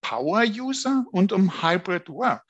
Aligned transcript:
Power 0.00 0.44
User 0.44 1.04
und 1.12 1.32
um 1.32 1.62
Hybrid 1.62 2.08
Work. 2.08 2.44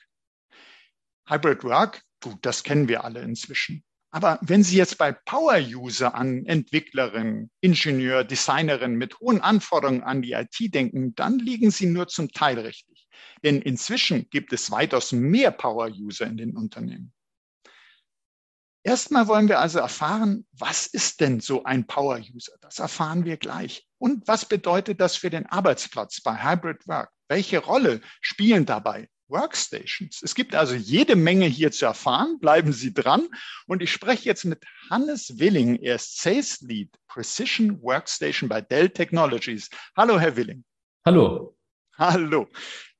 Hybrid 1.28 1.64
Work, 1.64 2.02
gut, 2.22 2.38
das 2.42 2.62
kennen 2.62 2.88
wir 2.88 3.04
alle 3.04 3.20
inzwischen. 3.20 3.84
Aber 4.12 4.41
wenn 4.42 4.64
Sie 4.64 4.77
jetzt 4.77 4.98
bei 4.98 5.12
Power 5.12 5.58
User 5.58 6.14
an 6.14 6.44
Entwicklerin, 6.46 7.48
Ingenieur, 7.60 8.24
Designerin 8.24 8.96
mit 8.96 9.20
hohen 9.20 9.41
Anforderungen 9.41 10.02
an 10.02 10.20
die 10.20 10.32
IT 10.32 10.74
denken, 10.74 11.14
dann 11.14 11.38
liegen 11.38 11.70
Sie 11.70 11.86
nur 11.86 12.08
zum 12.08 12.32
Teil 12.32 12.58
richtig. 12.58 13.08
Denn 13.44 13.62
inzwischen 13.62 14.28
gibt 14.30 14.52
es 14.52 14.70
weitaus 14.72 15.12
mehr 15.12 15.52
Power 15.52 15.88
User 15.88 16.27
in 16.27 16.36
den 16.36 16.56
Unternehmen. 16.56 17.12
Erstmal 18.82 19.28
wollen 19.28 19.48
wir 19.48 19.60
also 19.60 19.78
erfahren, 19.78 20.46
was 20.52 20.86
ist 20.86 21.20
denn 21.20 21.41
so 21.41 21.64
ein 21.64 21.86
Power 21.86 22.19
User? 22.19 22.55
Das 22.62 22.78
erfahren 22.78 23.24
wir 23.24 23.36
gleich. 23.36 23.86
Und 23.98 24.27
was 24.27 24.46
bedeutet 24.46 25.00
das 25.00 25.16
für 25.16 25.30
den 25.30 25.46
Arbeitsplatz 25.46 26.20
bei 26.22 26.42
Hybrid 26.42 26.88
Work? 26.88 27.10
Welche 27.30 27.59
Rolle 27.59 28.01
spielen 28.20 28.66
dabei 28.66 29.09
Workstations? 29.29 30.20
Es 30.20 30.34
gibt 30.34 30.57
also 30.57 30.75
jede 30.75 31.15
Menge 31.15 31.47
hier 31.47 31.70
zu 31.70 31.84
erfahren. 31.87 32.41
Bleiben 32.41 32.72
Sie 32.72 32.92
dran. 32.92 33.28
Und 33.69 33.83
ich 33.83 33.92
spreche 33.92 34.25
jetzt 34.25 34.45
mit 34.45 34.64
Hannes 34.91 35.39
Willing. 35.39 35.77
Er 35.77 35.95
ist 35.95 36.20
Sales 36.20 36.61
Lead 36.62 36.91
Precision 37.06 37.81
Workstation 37.83 38.48
bei 38.48 38.61
Dell 38.61 38.91
Technologies. 38.91 39.70
Hallo, 39.97 40.19
Herr 40.19 40.34
Willing. 40.34 40.64
Hallo. 41.06 41.56
Hallo. 41.97 42.48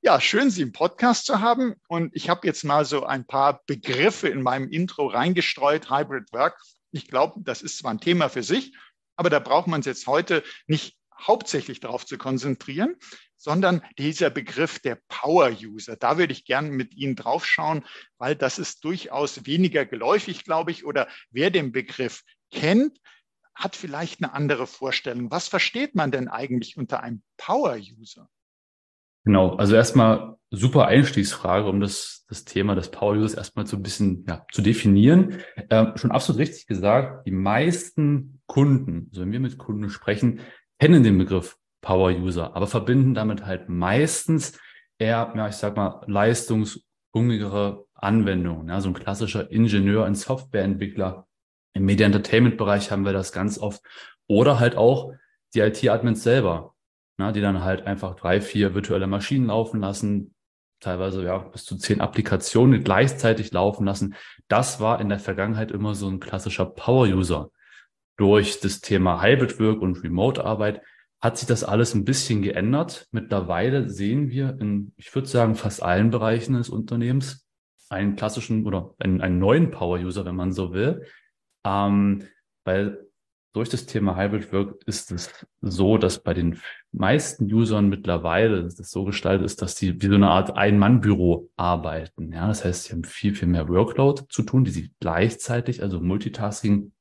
Ja, 0.01 0.21
schön, 0.21 0.49
Sie 0.49 0.61
im 0.61 0.71
Podcast 0.71 1.25
zu 1.25 1.41
haben. 1.41 1.75
Und 1.89 2.15
ich 2.15 2.29
habe 2.29 2.47
jetzt 2.47 2.63
mal 2.63 2.85
so 2.85 3.03
ein 3.03 3.27
paar 3.27 3.61
Begriffe 3.65 4.29
in 4.29 4.41
meinem 4.41 4.69
Intro 4.69 5.07
reingestreut. 5.07 5.89
Hybrid 5.89 6.31
Work. 6.31 6.57
Ich 6.91 7.09
glaube, 7.09 7.41
das 7.43 7.61
ist 7.61 7.79
zwar 7.79 7.91
ein 7.91 7.99
Thema 7.99 8.29
für 8.29 8.43
sich, 8.43 8.73
aber 9.17 9.29
da 9.29 9.39
braucht 9.39 9.67
man 9.67 9.81
es 9.81 9.87
jetzt 9.87 10.07
heute 10.07 10.41
nicht 10.67 10.95
hauptsächlich 11.21 11.79
darauf 11.79 12.05
zu 12.05 12.17
konzentrieren, 12.17 12.95
sondern 13.37 13.81
dieser 13.97 14.29
Begriff 14.29 14.79
der 14.79 14.99
Power-User. 15.07 15.95
Da 15.95 16.17
würde 16.17 16.33
ich 16.33 16.45
gerne 16.45 16.69
mit 16.69 16.93
Ihnen 16.93 17.15
draufschauen, 17.15 17.83
weil 18.17 18.35
das 18.35 18.59
ist 18.59 18.83
durchaus 18.83 19.45
weniger 19.45 19.85
geläufig, 19.85 20.43
glaube 20.43 20.71
ich, 20.71 20.85
oder 20.85 21.07
wer 21.31 21.49
den 21.49 21.71
Begriff 21.71 22.23
kennt, 22.51 22.99
hat 23.55 23.75
vielleicht 23.75 24.23
eine 24.23 24.33
andere 24.33 24.67
Vorstellung. 24.67 25.31
Was 25.31 25.47
versteht 25.47 25.95
man 25.95 26.11
denn 26.11 26.27
eigentlich 26.27 26.77
unter 26.77 27.01
einem 27.01 27.21
Power-User? 27.37 28.29
Genau, 29.23 29.55
also 29.55 29.75
erstmal 29.75 30.35
super 30.49 30.87
Einstiegsfrage, 30.87 31.69
um 31.69 31.79
das, 31.79 32.25
das 32.27 32.43
Thema 32.43 32.73
des 32.73 32.89
Power 32.89 33.15
Users 33.15 33.35
erstmal 33.35 33.67
so 33.67 33.77
ein 33.77 33.83
bisschen 33.83 34.25
ja, 34.27 34.45
zu 34.51 34.61
definieren. 34.61 35.41
Ähm, 35.69 35.93
schon 35.95 36.11
absolut 36.11 36.39
richtig 36.39 36.65
gesagt, 36.65 37.27
die 37.27 37.31
meisten 37.31 38.41
Kunden, 38.47 39.09
also 39.11 39.21
wenn 39.21 39.31
wir 39.31 39.39
mit 39.39 39.57
Kunden 39.59 39.89
sprechen, 39.89 40.39
kennen 40.81 41.03
den 41.03 41.17
Begriff 41.17 41.57
Power 41.81 42.11
User, 42.11 42.55
aber 42.55 42.67
verbinden 42.67 43.13
damit 43.13 43.45
halt 43.45 43.69
meistens 43.69 44.59
eher, 44.97 45.31
ja, 45.35 45.47
ich 45.47 45.55
sag 45.55 45.75
mal, 45.75 46.03
leistungshungrigere 46.07 47.85
Anwendungen. 47.93 48.67
Ja, 48.67 48.81
so 48.81 48.89
ein 48.89 48.93
klassischer 48.93 49.51
Ingenieur, 49.51 50.05
ein 50.05 50.15
Softwareentwickler. 50.15 51.27
Im 51.73 51.85
Media 51.85 52.05
Entertainment 52.05 52.57
Bereich 52.57 52.91
haben 52.91 53.05
wir 53.05 53.13
das 53.13 53.31
ganz 53.31 53.57
oft. 53.57 53.81
Oder 54.27 54.59
halt 54.59 54.75
auch 54.75 55.13
die 55.53 55.59
IT-Admins 55.59 56.23
selber 56.23 56.73
na, 57.21 57.31
die 57.31 57.41
dann 57.41 57.63
halt 57.63 57.85
einfach 57.85 58.15
drei, 58.15 58.41
vier 58.41 58.73
virtuelle 58.73 59.05
Maschinen 59.05 59.45
laufen 59.47 59.79
lassen, 59.79 60.33
teilweise 60.79 61.23
ja 61.23 61.37
bis 61.37 61.65
zu 61.65 61.77
zehn 61.77 62.01
Applikationen 62.01 62.83
gleichzeitig 62.83 63.51
laufen 63.51 63.85
lassen. 63.85 64.15
Das 64.47 64.79
war 64.79 64.99
in 64.99 65.09
der 65.09 65.19
Vergangenheit 65.19 65.69
immer 65.69 65.93
so 65.93 66.09
ein 66.09 66.19
klassischer 66.19 66.65
Power-User. 66.65 67.51
Durch 68.21 68.59
das 68.59 68.81
Thema 68.81 69.23
Hybrid 69.23 69.59
Work 69.59 69.81
und 69.81 70.03
Remote-Arbeit 70.03 70.83
hat 71.19 71.39
sich 71.39 71.47
das 71.47 71.63
alles 71.63 71.95
ein 71.95 72.05
bisschen 72.05 72.43
geändert. 72.43 73.07
Mittlerweile 73.09 73.89
sehen 73.89 74.29
wir 74.29 74.59
in, 74.61 74.93
ich 74.95 75.15
würde 75.15 75.27
sagen, 75.27 75.55
fast 75.55 75.81
allen 75.81 76.11
Bereichen 76.11 76.53
des 76.53 76.69
Unternehmens 76.69 77.47
einen 77.89 78.15
klassischen 78.15 78.67
oder 78.67 78.93
einen, 78.99 79.21
einen 79.21 79.39
neuen 79.39 79.71
Power-User, 79.71 80.23
wenn 80.23 80.35
man 80.35 80.51
so 80.51 80.71
will. 80.71 81.03
Ähm, 81.65 82.27
weil 82.63 83.07
durch 83.53 83.69
das 83.69 83.87
Thema 83.87 84.15
Hybrid 84.15 84.53
Work 84.53 84.83
ist 84.85 85.11
es 85.11 85.47
so, 85.61 85.97
dass 85.97 86.21
bei 86.21 86.35
den 86.35 86.59
meisten 86.91 87.51
Usern 87.51 87.89
mittlerweile 87.89 88.65
das 88.65 88.91
so 88.91 89.03
gestaltet 89.03 89.47
ist, 89.47 89.63
dass 89.63 89.77
sie 89.77 89.99
wie 89.99 90.09
so 90.09 90.13
eine 90.13 90.29
Art 90.29 90.55
Ein-Mann-Büro 90.55 91.49
arbeiten. 91.55 92.31
Ja, 92.31 92.49
das 92.49 92.65
heißt, 92.65 92.83
sie 92.83 92.93
haben 92.93 93.03
viel, 93.03 93.33
viel 93.33 93.47
mehr 93.47 93.67
Workload 93.67 94.25
zu 94.29 94.43
tun, 94.43 94.63
die 94.63 94.69
sie 94.69 94.91
gleichzeitig, 94.99 95.81
also 95.81 95.99
Multitasking, 95.99 96.91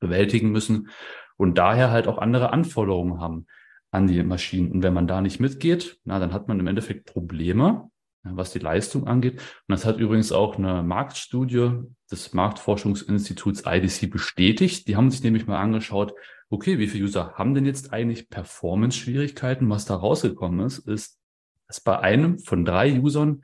bewältigen 0.00 0.50
müssen 0.50 0.88
und 1.36 1.58
daher 1.58 1.90
halt 1.90 2.08
auch 2.08 2.18
andere 2.18 2.52
Anforderungen 2.52 3.20
haben 3.20 3.46
an 3.90 4.06
die 4.06 4.22
Maschinen. 4.22 4.72
Und 4.72 4.82
wenn 4.82 4.94
man 4.94 5.06
da 5.06 5.20
nicht 5.20 5.40
mitgeht, 5.40 5.98
na, 6.04 6.18
dann 6.18 6.32
hat 6.32 6.48
man 6.48 6.58
im 6.58 6.66
Endeffekt 6.66 7.06
Probleme, 7.06 7.90
was 8.22 8.52
die 8.52 8.58
Leistung 8.58 9.06
angeht. 9.06 9.34
Und 9.34 9.72
das 9.72 9.84
hat 9.84 9.98
übrigens 9.98 10.32
auch 10.32 10.56
eine 10.56 10.82
Marktstudie 10.82 11.80
des 12.10 12.32
Marktforschungsinstituts 12.32 13.64
IDC 13.66 14.10
bestätigt. 14.10 14.88
Die 14.88 14.96
haben 14.96 15.10
sich 15.10 15.22
nämlich 15.22 15.46
mal 15.46 15.58
angeschaut, 15.58 16.14
okay, 16.48 16.78
wie 16.78 16.86
viele 16.86 17.04
User 17.04 17.34
haben 17.34 17.54
denn 17.54 17.66
jetzt 17.66 17.92
eigentlich 17.92 18.28
Performance-Schwierigkeiten? 18.28 19.68
Was 19.68 19.84
da 19.84 19.96
rausgekommen 19.96 20.64
ist, 20.64 20.78
ist, 20.78 21.18
dass 21.66 21.80
bei 21.80 21.98
einem 21.98 22.38
von 22.38 22.64
drei 22.64 23.00
Usern 23.00 23.42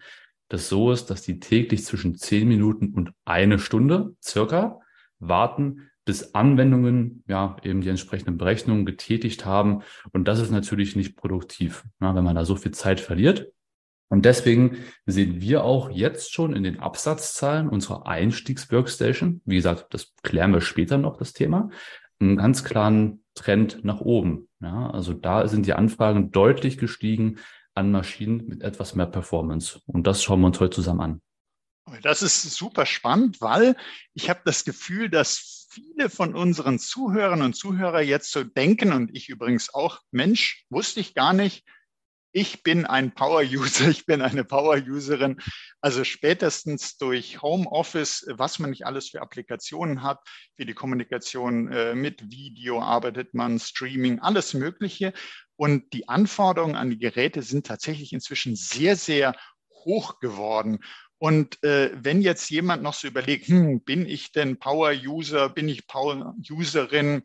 das 0.48 0.68
so 0.68 0.92
ist, 0.92 1.06
dass 1.10 1.22
die 1.22 1.40
täglich 1.40 1.84
zwischen 1.84 2.14
zehn 2.14 2.48
Minuten 2.48 2.94
und 2.94 3.12
eine 3.24 3.58
Stunde 3.58 4.14
circa 4.22 4.80
warten, 5.18 5.90
bis 6.08 6.34
Anwendungen 6.34 7.22
ja 7.28 7.58
eben 7.62 7.82
die 7.82 7.90
entsprechenden 7.90 8.38
Berechnungen 8.38 8.86
getätigt 8.86 9.44
haben. 9.44 9.82
Und 10.10 10.26
das 10.26 10.40
ist 10.40 10.50
natürlich 10.50 10.96
nicht 10.96 11.18
produktiv, 11.18 11.84
na, 11.98 12.14
wenn 12.14 12.24
man 12.24 12.34
da 12.34 12.46
so 12.46 12.56
viel 12.56 12.72
Zeit 12.72 12.98
verliert. 12.98 13.52
Und 14.08 14.24
deswegen 14.24 14.78
sehen 15.04 15.42
wir 15.42 15.64
auch 15.64 15.90
jetzt 15.90 16.32
schon 16.32 16.56
in 16.56 16.62
den 16.62 16.80
Absatzzahlen 16.80 17.68
unserer 17.68 18.06
Einstiegs-Workstation, 18.06 19.42
wie 19.44 19.56
gesagt, 19.56 19.92
das 19.92 20.14
klären 20.22 20.54
wir 20.54 20.62
später 20.62 20.96
noch, 20.96 21.18
das 21.18 21.34
Thema, 21.34 21.68
einen 22.20 22.38
ganz 22.38 22.64
klaren 22.64 23.22
Trend 23.34 23.84
nach 23.84 24.00
oben. 24.00 24.48
Ja, 24.60 24.88
also 24.88 25.12
da 25.12 25.46
sind 25.46 25.66
die 25.66 25.74
Anfragen 25.74 26.30
deutlich 26.30 26.78
gestiegen 26.78 27.36
an 27.74 27.92
Maschinen 27.92 28.46
mit 28.46 28.62
etwas 28.62 28.94
mehr 28.94 29.04
Performance. 29.04 29.82
Und 29.84 30.06
das 30.06 30.22
schauen 30.22 30.40
wir 30.40 30.46
uns 30.46 30.58
heute 30.58 30.74
zusammen 30.74 31.00
an. 31.02 31.22
Das 32.02 32.22
ist 32.22 32.42
super 32.54 32.86
spannend, 32.86 33.42
weil 33.42 33.76
ich 34.14 34.30
habe 34.30 34.40
das 34.46 34.64
Gefühl, 34.64 35.10
dass 35.10 35.57
viele 35.68 36.10
von 36.10 36.34
unseren 36.34 36.78
Zuhörern 36.78 37.42
und 37.42 37.54
Zuhörer 37.54 38.00
jetzt 38.00 38.32
so 38.32 38.42
denken 38.42 38.92
und 38.92 39.14
ich 39.14 39.28
übrigens 39.28 39.72
auch, 39.72 40.00
Mensch, 40.10 40.64
wusste 40.70 41.00
ich 41.00 41.14
gar 41.14 41.32
nicht, 41.32 41.64
ich 42.32 42.62
bin 42.62 42.84
ein 42.84 43.14
Power-User, 43.14 43.88
ich 43.88 44.06
bin 44.06 44.22
eine 44.22 44.44
Power-Userin. 44.44 45.40
Also 45.80 46.04
spätestens 46.04 46.96
durch 46.96 47.42
Homeoffice, 47.42 48.26
was 48.30 48.58
man 48.58 48.70
nicht 48.70 48.86
alles 48.86 49.10
für 49.10 49.22
Applikationen 49.22 50.02
hat, 50.02 50.20
für 50.56 50.66
die 50.66 50.74
Kommunikation 50.74 51.72
äh, 51.72 51.94
mit 51.94 52.30
Video 52.30 52.80
arbeitet 52.80 53.34
man, 53.34 53.58
Streaming, 53.58 54.20
alles 54.20 54.54
Mögliche. 54.54 55.12
Und 55.56 55.92
die 55.92 56.08
Anforderungen 56.08 56.76
an 56.76 56.90
die 56.90 56.98
Geräte 56.98 57.42
sind 57.42 57.66
tatsächlich 57.66 58.12
inzwischen 58.12 58.54
sehr, 58.54 58.96
sehr 58.96 59.34
hoch 59.84 60.20
geworden. 60.20 60.80
Und 61.18 61.62
äh, 61.64 61.90
wenn 61.94 62.22
jetzt 62.22 62.48
jemand 62.50 62.82
noch 62.82 62.94
so 62.94 63.08
überlegt, 63.08 63.48
hm, 63.48 63.82
bin 63.82 64.06
ich 64.06 64.30
denn 64.32 64.58
Power-User, 64.58 65.48
bin 65.48 65.68
ich 65.68 65.86
Power-Userin, 65.88 67.22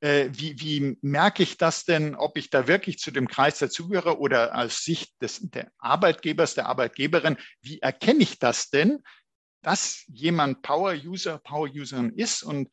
äh, 0.00 0.28
wie, 0.32 0.60
wie 0.60 0.98
merke 1.02 1.42
ich 1.42 1.56
das 1.56 1.84
denn, 1.84 2.14
ob 2.14 2.36
ich 2.36 2.50
da 2.50 2.66
wirklich 2.66 2.98
zu 2.98 3.10
dem 3.10 3.28
Kreis 3.28 3.58
dazugehöre 3.58 4.18
oder 4.18 4.54
aus 4.56 4.84
Sicht 4.84 5.20
des 5.22 5.40
der 5.40 5.70
Arbeitgebers, 5.78 6.54
der 6.54 6.66
Arbeitgeberin, 6.66 7.36
wie 7.62 7.80
erkenne 7.80 8.22
ich 8.22 8.38
das 8.38 8.70
denn, 8.70 9.02
dass 9.62 10.04
jemand 10.08 10.62
Power-User, 10.62 11.38
Power-Userin 11.38 12.10
ist 12.10 12.42
und 12.42 12.68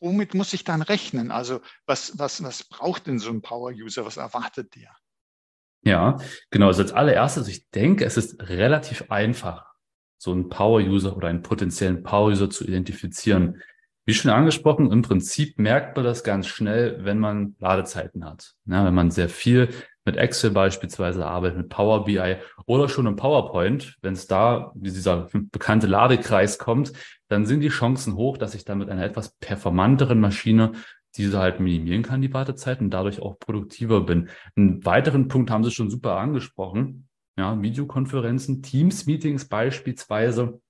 womit 0.00 0.34
muss 0.34 0.52
ich 0.52 0.64
dann 0.64 0.82
rechnen? 0.82 1.30
Also 1.30 1.60
was, 1.86 2.18
was, 2.18 2.42
was 2.42 2.64
braucht 2.64 3.06
denn 3.06 3.18
so 3.18 3.30
ein 3.30 3.42
Power-User? 3.42 4.04
Was 4.04 4.16
erwartet 4.16 4.74
der? 4.74 4.94
Ja, 5.84 6.16
genau. 6.50 6.68
Also 6.68 6.82
als 6.82 6.92
allererstes, 6.92 7.48
ich 7.48 7.68
denke, 7.70 8.04
es 8.04 8.16
ist 8.16 8.48
relativ 8.48 9.10
einfach, 9.10 9.72
so 10.18 10.30
einen 10.30 10.48
Power-User 10.48 11.16
oder 11.16 11.28
einen 11.28 11.42
potenziellen 11.42 12.04
Power-User 12.04 12.48
zu 12.48 12.64
identifizieren. 12.64 13.60
Wie 14.04 14.14
schon 14.14 14.30
angesprochen, 14.30 14.90
im 14.92 15.02
Prinzip 15.02 15.58
merkt 15.58 15.96
man 15.96 16.04
das 16.04 16.22
ganz 16.22 16.46
schnell, 16.46 17.04
wenn 17.04 17.18
man 17.18 17.56
Ladezeiten 17.58 18.24
hat. 18.24 18.54
Ja, 18.66 18.84
wenn 18.84 18.94
man 18.94 19.10
sehr 19.10 19.28
viel 19.28 19.68
mit 20.04 20.16
Excel 20.16 20.50
beispielsweise 20.50 21.26
arbeitet, 21.26 21.58
mit 21.58 21.68
Power 21.68 22.04
BI 22.04 22.36
oder 22.66 22.88
schon 22.88 23.06
im 23.06 23.16
PowerPoint, 23.16 23.96
wenn 24.02 24.14
es 24.14 24.26
da 24.26 24.72
dieser 24.74 25.28
bekannte 25.32 25.86
Ladekreis 25.86 26.58
kommt, 26.58 26.92
dann 27.28 27.46
sind 27.46 27.60
die 27.60 27.68
Chancen 27.68 28.16
hoch, 28.16 28.38
dass 28.38 28.54
ich 28.54 28.64
dann 28.64 28.78
mit 28.78 28.90
einer 28.90 29.04
etwas 29.04 29.36
performanteren 29.38 30.20
Maschine 30.20 30.72
diese 31.16 31.38
halt 31.38 31.60
minimieren 31.60 32.02
kann, 32.02 32.22
die 32.22 32.32
Wartezeit 32.32 32.80
und 32.80 32.90
dadurch 32.90 33.20
auch 33.20 33.38
produktiver 33.38 34.02
bin. 34.02 34.28
Einen 34.56 34.84
weiteren 34.84 35.28
Punkt 35.28 35.50
haben 35.50 35.64
Sie 35.64 35.70
schon 35.70 35.90
super 35.90 36.16
angesprochen. 36.16 37.08
Ja, 37.36 37.60
Videokonferenzen, 37.60 38.62
Teams-Meetings 38.62 39.48
beispielsweise 39.48 40.60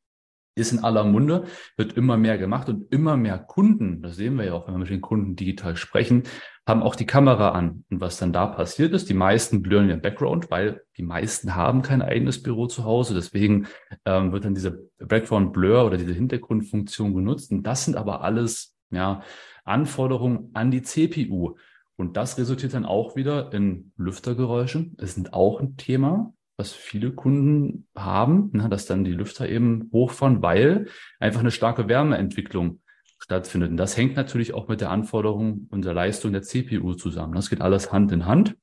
ist 0.54 0.72
in 0.72 0.80
aller 0.80 1.04
Munde, 1.04 1.46
wird 1.76 1.94
immer 1.94 2.16
mehr 2.16 2.36
gemacht 2.38 2.68
und 2.68 2.92
immer 2.92 3.16
mehr 3.16 3.38
Kunden, 3.38 4.02
das 4.02 4.16
sehen 4.16 4.36
wir 4.36 4.44
ja 4.44 4.52
auch, 4.52 4.66
wenn 4.66 4.74
wir 4.74 4.80
mit 4.80 4.90
den 4.90 5.00
Kunden 5.00 5.34
digital 5.34 5.76
sprechen, 5.76 6.24
haben 6.66 6.82
auch 6.82 6.94
die 6.94 7.06
Kamera 7.06 7.50
an. 7.50 7.84
Und 7.90 8.00
was 8.00 8.18
dann 8.18 8.32
da 8.32 8.46
passiert 8.46 8.92
ist, 8.92 9.08
die 9.08 9.14
meisten 9.14 9.62
blurren 9.62 9.88
ihren 9.88 10.02
Background, 10.02 10.50
weil 10.50 10.82
die 10.96 11.02
meisten 11.02 11.56
haben 11.56 11.82
kein 11.82 12.02
eigenes 12.02 12.42
Büro 12.42 12.66
zu 12.66 12.84
Hause. 12.84 13.14
Deswegen 13.14 13.66
ähm, 14.04 14.32
wird 14.32 14.44
dann 14.44 14.54
diese 14.54 14.88
Background 14.98 15.52
Blur 15.52 15.84
oder 15.84 15.96
diese 15.96 16.12
Hintergrundfunktion 16.12 17.14
genutzt. 17.14 17.50
Und 17.50 17.64
das 17.64 17.84
sind 17.84 17.96
aber 17.96 18.22
alles 18.22 18.76
ja, 18.90 19.22
Anforderungen 19.64 20.50
an 20.54 20.70
die 20.70 20.82
CPU. 20.82 21.56
Und 21.96 22.16
das 22.16 22.38
resultiert 22.38 22.74
dann 22.74 22.84
auch 22.84 23.16
wieder 23.16 23.52
in 23.52 23.92
Lüftergeräusche. 23.96 24.90
Es 24.98 25.14
sind 25.14 25.34
auch 25.34 25.60
ein 25.60 25.76
Thema 25.76 26.32
was 26.56 26.72
viele 26.72 27.12
Kunden 27.12 27.88
haben, 27.96 28.50
ne, 28.52 28.68
dass 28.68 28.86
dann 28.86 29.04
die 29.04 29.12
Lüfter 29.12 29.48
eben 29.48 29.90
hochfahren, 29.92 30.42
weil 30.42 30.86
einfach 31.18 31.40
eine 31.40 31.50
starke 31.50 31.88
Wärmeentwicklung 31.88 32.80
stattfindet. 33.18 33.70
Und 33.70 33.76
das 33.76 33.96
hängt 33.96 34.16
natürlich 34.16 34.54
auch 34.54 34.68
mit 34.68 34.80
der 34.80 34.90
Anforderung 34.90 35.66
und 35.70 35.84
der 35.84 35.94
Leistung 35.94 36.32
der 36.32 36.42
CPU 36.42 36.94
zusammen. 36.94 37.34
Das 37.34 37.50
geht 37.50 37.60
alles 37.60 37.92
Hand 37.92 38.12
in 38.12 38.26
Hand. 38.26 38.56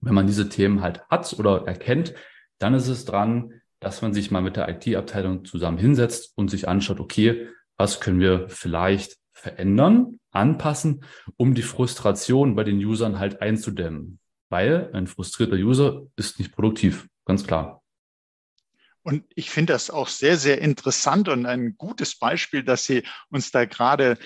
Wenn 0.00 0.14
man 0.14 0.26
diese 0.26 0.48
Themen 0.48 0.82
halt 0.82 1.02
hat 1.08 1.34
oder 1.38 1.66
erkennt, 1.66 2.14
dann 2.58 2.74
ist 2.74 2.88
es 2.88 3.04
dran, 3.04 3.52
dass 3.80 4.02
man 4.02 4.12
sich 4.12 4.30
mal 4.30 4.42
mit 4.42 4.56
der 4.56 4.68
IT-Abteilung 4.68 5.44
zusammen 5.44 5.78
hinsetzt 5.78 6.36
und 6.36 6.50
sich 6.50 6.68
anschaut, 6.68 7.00
okay, 7.00 7.48
was 7.76 8.00
können 8.00 8.20
wir 8.20 8.48
vielleicht 8.48 9.16
verändern, 9.40 10.20
anpassen, 10.30 11.04
um 11.36 11.54
die 11.54 11.62
Frustration 11.62 12.54
bei 12.54 12.64
den 12.64 12.78
Usern 12.78 13.18
halt 13.18 13.40
einzudämmen. 13.40 14.20
Weil 14.48 14.90
ein 14.92 15.06
frustrierter 15.06 15.56
User 15.56 16.02
ist 16.16 16.38
nicht 16.38 16.52
produktiv 16.52 17.08
ganz 17.24 17.46
klar. 17.46 17.82
Und 19.02 19.24
ich 19.34 19.50
finde 19.50 19.72
das 19.72 19.90
auch 19.90 20.08
sehr, 20.08 20.36
sehr 20.36 20.60
interessant 20.60 21.28
und 21.28 21.46
ein 21.46 21.76
gutes 21.78 22.18
Beispiel, 22.18 22.62
dass 22.62 22.84
Sie 22.84 23.02
uns 23.30 23.50
da 23.50 23.64
gerade 23.64 24.18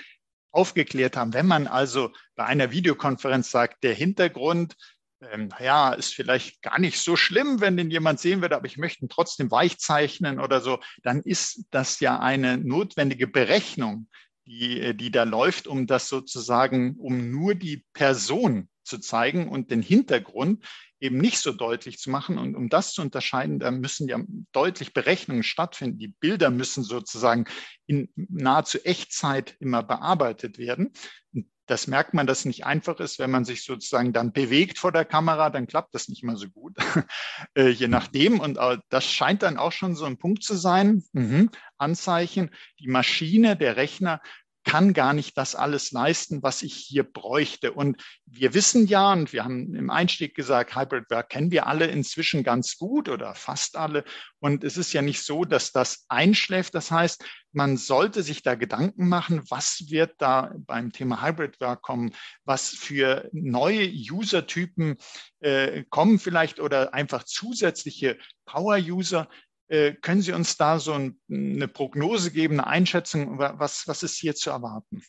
aufgeklärt 0.50 1.16
haben. 1.16 1.32
Wenn 1.32 1.46
man 1.46 1.66
also 1.66 2.10
bei 2.34 2.44
einer 2.44 2.72
Videokonferenz 2.72 3.50
sagt, 3.50 3.84
der 3.84 3.94
Hintergrund, 3.94 4.74
ähm, 5.20 5.48
ja, 5.60 5.92
ist 5.92 6.14
vielleicht 6.14 6.60
gar 6.62 6.78
nicht 6.80 7.00
so 7.00 7.16
schlimm, 7.16 7.60
wenn 7.60 7.76
den 7.76 7.90
jemand 7.90 8.20
sehen 8.20 8.40
wird, 8.42 8.52
aber 8.52 8.66
ich 8.66 8.76
möchte 8.76 9.04
ihn 9.04 9.08
trotzdem 9.08 9.50
weich 9.50 9.78
zeichnen 9.78 10.40
oder 10.40 10.60
so, 10.60 10.80
dann 11.02 11.22
ist 11.22 11.64
das 11.70 12.00
ja 12.00 12.18
eine 12.18 12.58
notwendige 12.58 13.26
Berechnung, 13.26 14.08
die, 14.46 14.96
die 14.96 15.10
da 15.10 15.24
läuft, 15.24 15.66
um 15.66 15.86
das 15.86 16.08
sozusagen, 16.08 16.96
um 16.98 17.30
nur 17.30 17.54
die 17.54 17.84
Person 17.92 18.68
zu 18.84 18.98
zeigen 18.98 19.48
und 19.48 19.70
den 19.70 19.82
Hintergrund 19.82 20.64
eben 21.00 21.18
nicht 21.18 21.38
so 21.38 21.52
deutlich 21.52 21.98
zu 21.98 22.10
machen. 22.10 22.38
Und 22.38 22.54
um 22.54 22.68
das 22.68 22.92
zu 22.92 23.02
unterscheiden, 23.02 23.58
da 23.58 23.70
müssen 23.70 24.08
ja 24.08 24.18
deutlich 24.52 24.94
Berechnungen 24.94 25.42
stattfinden. 25.42 25.98
Die 25.98 26.08
Bilder 26.08 26.50
müssen 26.50 26.82
sozusagen 26.82 27.44
in 27.86 28.08
nahezu 28.16 28.78
Echtzeit 28.84 29.56
immer 29.60 29.82
bearbeitet 29.82 30.58
werden. 30.58 30.92
Und 31.32 31.46
das 31.66 31.86
merkt 31.86 32.14
man, 32.14 32.26
dass 32.26 32.40
es 32.40 32.44
nicht 32.44 32.66
einfach 32.66 33.00
ist, 33.00 33.18
wenn 33.18 33.30
man 33.30 33.44
sich 33.44 33.64
sozusagen 33.64 34.12
dann 34.12 34.32
bewegt 34.32 34.78
vor 34.78 34.92
der 34.92 35.04
Kamera, 35.04 35.50
dann 35.50 35.66
klappt 35.66 35.94
das 35.94 36.08
nicht 36.08 36.22
immer 36.22 36.36
so 36.36 36.48
gut, 36.48 36.76
äh, 37.54 37.68
je 37.68 37.88
nachdem. 37.88 38.40
Und 38.40 38.58
das 38.90 39.10
scheint 39.10 39.42
dann 39.42 39.56
auch 39.56 39.72
schon 39.72 39.96
so 39.96 40.04
ein 40.04 40.18
Punkt 40.18 40.42
zu 40.42 40.54
sein. 40.54 41.02
Mhm. 41.12 41.50
Anzeichen, 41.78 42.50
die 42.78 42.88
Maschine, 42.88 43.56
der 43.56 43.76
Rechner 43.76 44.20
kann 44.64 44.92
gar 44.94 45.12
nicht 45.12 45.36
das 45.36 45.54
alles 45.54 45.92
leisten, 45.92 46.42
was 46.42 46.62
ich 46.62 46.74
hier 46.74 47.04
bräuchte. 47.04 47.72
Und 47.72 48.02
wir 48.26 48.54
wissen 48.54 48.86
ja, 48.86 49.12
und 49.12 49.32
wir 49.32 49.44
haben 49.44 49.74
im 49.74 49.90
Einstieg 49.90 50.34
gesagt, 50.34 50.74
Hybrid 50.74 51.10
Work 51.10 51.28
kennen 51.28 51.50
wir 51.50 51.66
alle 51.66 51.86
inzwischen 51.86 52.42
ganz 52.42 52.76
gut 52.78 53.08
oder 53.08 53.34
fast 53.34 53.76
alle. 53.76 54.04
Und 54.40 54.64
es 54.64 54.76
ist 54.76 54.92
ja 54.92 55.02
nicht 55.02 55.22
so, 55.22 55.44
dass 55.44 55.72
das 55.72 56.06
einschläft. 56.08 56.74
Das 56.74 56.90
heißt, 56.90 57.24
man 57.52 57.76
sollte 57.76 58.22
sich 58.22 58.42
da 58.42 58.56
Gedanken 58.56 59.08
machen, 59.08 59.42
was 59.48 59.84
wird 59.88 60.14
da 60.18 60.52
beim 60.56 60.92
Thema 60.92 61.22
Hybrid 61.22 61.60
Work 61.60 61.82
kommen, 61.82 62.12
was 62.44 62.70
für 62.70 63.28
neue 63.32 63.86
User-Typen 63.86 64.96
äh, 65.40 65.84
kommen 65.90 66.18
vielleicht 66.18 66.58
oder 66.58 66.94
einfach 66.94 67.24
zusätzliche 67.24 68.18
Power-User, 68.46 69.28
können 69.68 70.22
Sie 70.22 70.32
uns 70.32 70.56
da 70.56 70.78
so 70.78 70.92
eine 70.92 71.68
Prognose 71.68 72.30
geben, 72.30 72.60
eine 72.60 72.66
Einschätzung, 72.66 73.38
was, 73.38 73.88
was 73.88 74.02
ist 74.02 74.16
hier 74.16 74.34
zu 74.34 74.50
erwarten? 74.50 75.02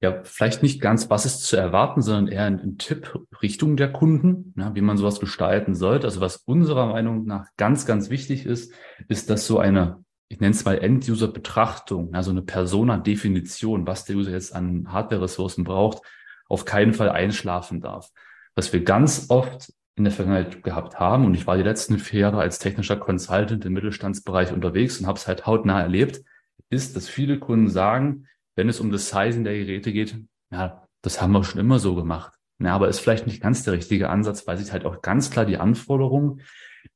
Ja, 0.00 0.22
vielleicht 0.22 0.62
nicht 0.62 0.80
ganz, 0.80 1.10
was 1.10 1.26
ist 1.26 1.42
zu 1.42 1.56
erwarten, 1.56 2.02
sondern 2.02 2.28
eher 2.28 2.44
ein, 2.44 2.60
ein 2.60 2.78
Tipp 2.78 3.18
Richtung 3.42 3.76
der 3.76 3.90
Kunden, 3.90 4.54
ja, 4.56 4.72
wie 4.76 4.80
man 4.80 4.96
sowas 4.96 5.18
gestalten 5.18 5.74
sollte. 5.74 6.06
Also 6.06 6.20
was 6.20 6.36
unserer 6.36 6.86
Meinung 6.86 7.24
nach 7.24 7.46
ganz, 7.56 7.84
ganz 7.84 8.08
wichtig 8.08 8.46
ist, 8.46 8.72
ist, 9.08 9.28
dass 9.28 9.48
so 9.48 9.58
eine, 9.58 10.04
ich 10.28 10.38
nenne 10.38 10.54
es 10.54 10.64
mal 10.64 10.78
End-User-Betrachtung, 10.78 12.14
also 12.14 12.30
eine 12.30 12.42
Persona-Definition, 12.42 13.88
was 13.88 14.04
der 14.04 14.14
User 14.14 14.30
jetzt 14.30 14.54
an 14.54 14.92
Hardware-Ressourcen 14.92 15.64
braucht, 15.64 16.02
auf 16.48 16.64
keinen 16.64 16.94
Fall 16.94 17.08
einschlafen 17.08 17.80
darf. 17.80 18.10
Was 18.54 18.72
wir 18.72 18.84
ganz 18.84 19.26
oft 19.30 19.72
in 19.98 20.04
der 20.04 20.12
Vergangenheit 20.12 20.62
gehabt 20.62 20.98
haben. 20.98 21.24
Und 21.24 21.34
ich 21.34 21.46
war 21.46 21.56
die 21.56 21.62
letzten 21.62 21.98
vier 21.98 22.20
Jahre 22.20 22.40
als 22.40 22.58
technischer 22.58 22.96
Consultant 22.96 23.64
im 23.64 23.72
Mittelstandsbereich 23.72 24.52
unterwegs 24.52 24.98
und 24.98 25.06
habe 25.06 25.18
es 25.18 25.26
halt 25.26 25.46
hautnah 25.46 25.80
erlebt, 25.80 26.22
ist, 26.70 26.96
dass 26.96 27.08
viele 27.08 27.38
Kunden 27.38 27.68
sagen, 27.68 28.26
wenn 28.56 28.68
es 28.68 28.80
um 28.80 28.90
das 28.90 29.08
Sizing 29.08 29.44
der 29.44 29.58
Geräte 29.58 29.92
geht, 29.92 30.16
ja, 30.50 30.86
das 31.02 31.20
haben 31.20 31.32
wir 31.32 31.44
schon 31.44 31.60
immer 31.60 31.78
so 31.78 31.94
gemacht. 31.94 32.32
Ja, 32.60 32.74
aber 32.74 32.88
ist 32.88 32.98
vielleicht 32.98 33.26
nicht 33.26 33.40
ganz 33.40 33.62
der 33.62 33.74
richtige 33.74 34.10
Ansatz, 34.10 34.46
weil 34.46 34.56
sich 34.56 34.72
halt 34.72 34.84
auch 34.84 35.00
ganz 35.00 35.30
klar 35.30 35.44
die 35.44 35.58
Anforderungen 35.58 36.40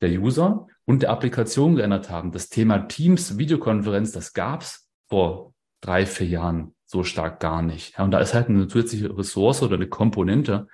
der 0.00 0.10
User 0.10 0.66
und 0.84 1.02
der 1.02 1.10
Applikation 1.10 1.76
geändert 1.76 2.10
haben. 2.10 2.32
Das 2.32 2.48
Thema 2.48 2.88
Teams, 2.88 3.38
Videokonferenz, 3.38 4.10
das 4.10 4.32
gab's 4.32 4.88
vor 5.08 5.54
drei, 5.80 6.06
vier 6.06 6.26
Jahren 6.26 6.74
so 6.86 7.04
stark 7.04 7.40
gar 7.40 7.62
nicht. 7.62 7.96
Ja, 7.96 8.04
und 8.04 8.10
da 8.10 8.18
ist 8.18 8.34
halt 8.34 8.48
eine 8.48 8.66
zusätzliche 8.66 9.16
Ressource 9.16 9.62
oder 9.62 9.76
eine 9.76 9.86
Komponente, 9.86 10.66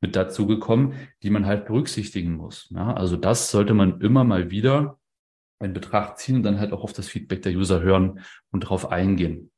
mit 0.00 0.16
dazu 0.16 0.46
gekommen, 0.46 0.94
die 1.22 1.30
man 1.30 1.46
halt 1.46 1.66
berücksichtigen 1.66 2.34
muss. 2.34 2.68
Ja, 2.70 2.94
also 2.94 3.16
das 3.16 3.50
sollte 3.50 3.74
man 3.74 4.00
immer 4.00 4.24
mal 4.24 4.50
wieder 4.50 4.98
in 5.62 5.74
Betracht 5.74 6.18
ziehen 6.18 6.36
und 6.36 6.42
dann 6.42 6.58
halt 6.58 6.72
auch 6.72 6.82
auf 6.82 6.92
das 6.92 7.08
Feedback 7.08 7.42
der 7.42 7.52
User 7.52 7.82
hören 7.82 8.20
und 8.50 8.64
darauf 8.64 8.90
eingehen. 8.90 9.50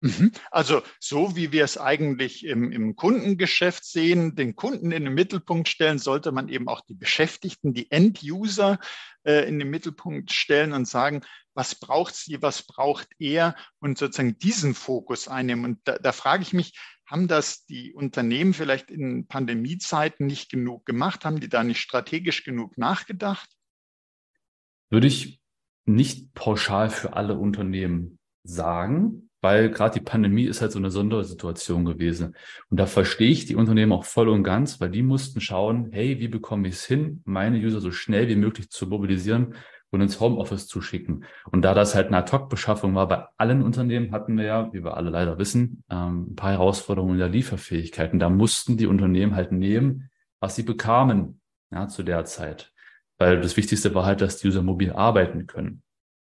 Mhm. 0.00 0.32
Also 0.50 0.82
so 1.00 1.36
wie 1.36 1.52
wir 1.52 1.64
es 1.64 1.78
eigentlich 1.78 2.44
im, 2.44 2.70
im, 2.70 2.96
Kundengeschäft 2.96 3.84
sehen, 3.84 4.34
den 4.34 4.54
Kunden 4.54 4.92
in 4.92 5.04
den 5.04 5.14
Mittelpunkt 5.14 5.68
stellen, 5.68 5.98
sollte 5.98 6.32
man 6.32 6.48
eben 6.48 6.68
auch 6.68 6.82
die 6.82 6.94
Beschäftigten, 6.94 7.72
die 7.72 7.90
End-User 7.90 8.78
äh, 9.24 9.48
in 9.48 9.58
den 9.58 9.70
Mittelpunkt 9.70 10.32
stellen 10.32 10.74
und 10.74 10.86
sagen, 10.86 11.22
was 11.54 11.74
braucht 11.74 12.14
sie, 12.14 12.42
was 12.42 12.62
braucht 12.64 13.08
er 13.18 13.56
und 13.78 13.96
sozusagen 13.96 14.38
diesen 14.38 14.74
Fokus 14.74 15.28
einnehmen. 15.28 15.64
Und 15.64 15.78
da, 15.84 15.98
da 15.98 16.12
frage 16.12 16.42
ich 16.42 16.52
mich, 16.52 16.78
haben 17.06 17.28
das 17.28 17.64
die 17.66 17.92
Unternehmen 17.92 18.52
vielleicht 18.52 18.90
in 18.90 19.26
Pandemiezeiten 19.26 20.26
nicht 20.26 20.50
genug 20.50 20.84
gemacht? 20.86 21.24
Haben 21.24 21.40
die 21.40 21.48
da 21.48 21.62
nicht 21.62 21.80
strategisch 21.80 22.44
genug 22.44 22.76
nachgedacht? 22.76 23.48
Würde 24.90 25.06
ich 25.06 25.40
nicht 25.84 26.34
pauschal 26.34 26.90
für 26.90 27.14
alle 27.14 27.36
Unternehmen 27.38 28.18
sagen, 28.42 29.30
weil 29.40 29.70
gerade 29.70 30.00
die 30.00 30.04
Pandemie 30.04 30.44
ist 30.44 30.60
halt 30.60 30.72
so 30.72 30.78
eine 30.78 30.90
Sondersituation 30.90 31.84
gewesen. 31.84 32.34
Und 32.68 32.80
da 32.80 32.86
verstehe 32.86 33.30
ich 33.30 33.46
die 33.46 33.54
Unternehmen 33.54 33.92
auch 33.92 34.04
voll 34.04 34.28
und 34.28 34.42
ganz, 34.42 34.80
weil 34.80 34.90
die 34.90 35.02
mussten 35.02 35.40
schauen, 35.40 35.90
hey, 35.92 36.18
wie 36.18 36.28
bekomme 36.28 36.66
ich 36.66 36.74
es 36.74 36.84
hin, 36.84 37.22
meine 37.24 37.58
User 37.58 37.80
so 37.80 37.92
schnell 37.92 38.28
wie 38.28 38.36
möglich 38.36 38.70
zu 38.70 38.88
mobilisieren, 38.88 39.54
und 39.90 40.00
ins 40.00 40.20
Homeoffice 40.20 40.66
zu 40.66 40.80
schicken. 40.80 41.24
Und 41.50 41.62
da 41.62 41.74
das 41.74 41.94
halt 41.94 42.08
eine 42.08 42.18
Ad-Hoc-Beschaffung 42.18 42.94
war, 42.94 43.08
bei 43.08 43.26
allen 43.36 43.62
Unternehmen 43.62 44.12
hatten 44.12 44.36
wir 44.36 44.44
ja, 44.44 44.72
wie 44.72 44.84
wir 44.84 44.96
alle 44.96 45.10
leider 45.10 45.38
wissen, 45.38 45.84
ähm, 45.90 46.30
ein 46.30 46.34
paar 46.36 46.52
Herausforderungen 46.52 47.14
in 47.14 47.18
der 47.18 47.28
Lieferfähigkeit. 47.28 48.12
Und 48.12 48.18
da 48.18 48.28
mussten 48.28 48.76
die 48.76 48.86
Unternehmen 48.86 49.34
halt 49.34 49.52
nehmen, 49.52 50.10
was 50.40 50.56
sie 50.56 50.64
bekamen 50.64 51.40
ja, 51.70 51.88
zu 51.88 52.02
der 52.02 52.24
Zeit. 52.24 52.72
Weil 53.18 53.40
das 53.40 53.56
Wichtigste 53.56 53.94
war 53.94 54.04
halt, 54.04 54.20
dass 54.20 54.38
die 54.38 54.48
User 54.48 54.62
mobil 54.62 54.92
arbeiten 54.92 55.46
können. 55.46 55.82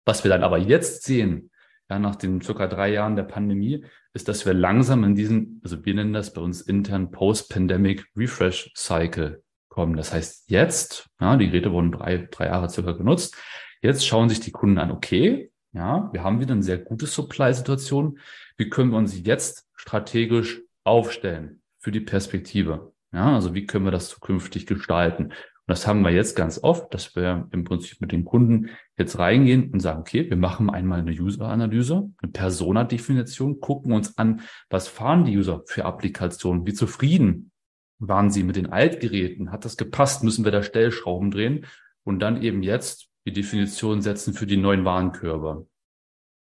Was 0.07 0.25
wir 0.25 0.31
dann 0.31 0.43
aber 0.43 0.59
jetzt 0.59 1.05
sehen, 1.05 1.51
ja, 1.91 1.99
nach 1.99 2.17
den 2.17 2.41
circa 2.41 2.69
drei 2.69 2.93
Jahren 2.93 3.17
der 3.17 3.25
Pandemie, 3.25 3.85
ist, 4.13 4.29
dass 4.29 4.47
wir 4.47 4.55
langsam 4.55 5.05
in 5.05 5.15
diesen, 5.15 5.61
also 5.63 5.85
wir 5.85 5.95
nennen 5.95 6.13
das 6.13 6.33
bei 6.33 6.41
uns 6.41 6.63
intern 6.63 7.11
Post-Pandemic 7.11 8.07
Refresh 8.17 8.73
Cycle 8.75 9.43
kommen. 9.71 9.97
Das 9.97 10.13
heißt, 10.13 10.51
jetzt, 10.51 11.09
ja, 11.19 11.39
die 11.39 11.47
Geräte 11.47 11.73
wurden 11.73 11.93
drei, 11.93 12.29
drei 12.31 12.47
Jahre 12.47 12.69
circa 12.69 12.93
genutzt. 12.93 13.35
Jetzt 13.81 14.07
schauen 14.07 14.29
sich 14.29 14.41
die 14.41 14.53
Kunden 14.53 14.77
an, 14.77 14.91
okay, 14.91 15.51
Ja, 15.73 16.11
wir 16.13 16.25
haben 16.25 16.41
wieder 16.41 16.53
eine 16.53 16.65
sehr 16.65 16.79
gute 16.79 17.07
Supply-Situation. 17.07 18.19
Wie 18.57 18.69
können 18.69 18.91
wir 18.91 18.99
uns 18.99 19.25
jetzt 19.25 19.69
strategisch 19.77 20.63
aufstellen 20.83 21.63
für 21.79 21.93
die 21.93 22.01
Perspektive? 22.01 22.93
Ja, 23.13 23.35
also 23.35 23.55
wie 23.55 23.67
können 23.67 23.85
wir 23.85 23.93
das 23.93 24.09
zukünftig 24.09 24.67
gestalten? 24.67 25.27
Und 25.27 25.35
das 25.67 25.87
haben 25.87 26.03
wir 26.03 26.11
jetzt 26.11 26.35
ganz 26.35 26.59
oft, 26.61 26.93
dass 26.93 27.15
wir 27.15 27.49
im 27.53 27.63
Prinzip 27.63 28.01
mit 28.01 28.11
den 28.11 28.25
Kunden 28.25 28.71
jetzt 28.99 29.19
reingehen 29.21 29.71
und 29.71 29.79
sagen, 29.79 30.01
okay, 30.01 30.29
wir 30.29 30.37
machen 30.37 30.71
einmal 30.71 30.99
eine 30.99 31.13
User-Analyse, 31.13 32.11
eine 32.21 32.33
Persona-Definition, 32.33 33.61
gucken 33.61 33.93
uns 33.93 34.19
an, 34.19 34.41
was 34.69 34.89
fahren 34.89 35.25
die 35.25 35.39
User 35.39 35.63
für 35.67 35.85
Applikationen, 35.85 36.67
wie 36.67 36.75
zufrieden 36.75 37.53
waren 38.01 38.31
sie 38.31 38.43
mit 38.43 38.57
den 38.57 38.73
Altgeräten, 38.73 39.53
hat 39.53 39.65
das 39.65 39.77
gepasst, 39.77 40.25
müssen 40.25 40.45
wir 40.45 40.53
da 40.53 40.63
Stellschrauben 40.63 41.31
drehen 41.31 41.67
und 42.03 42.19
dann 42.19 42.43
eben 42.43 42.63
jetzt 42.63 43.09
die 43.27 43.33
Definition 43.33 44.03
setzen 44.03 44.35
für 44.35 44.47
die 44.47 44.57
neuen 44.57 44.85
Warenkörbe. 44.85 45.69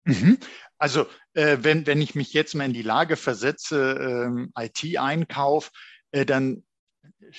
Mhm. 0.05 0.39
Also 0.79 1.07
äh, 1.33 1.59
wenn, 1.63 1.87
wenn 1.87 2.03
ich 2.03 2.15
mich 2.15 2.33
jetzt 2.33 2.55
mal 2.55 2.65
in 2.65 2.73
die 2.73 2.83
Lage 2.83 3.17
versetze, 3.17 4.27
ähm, 4.27 4.53
IT-Einkauf, 4.59 5.71
äh, 6.11 6.27
dann 6.27 6.65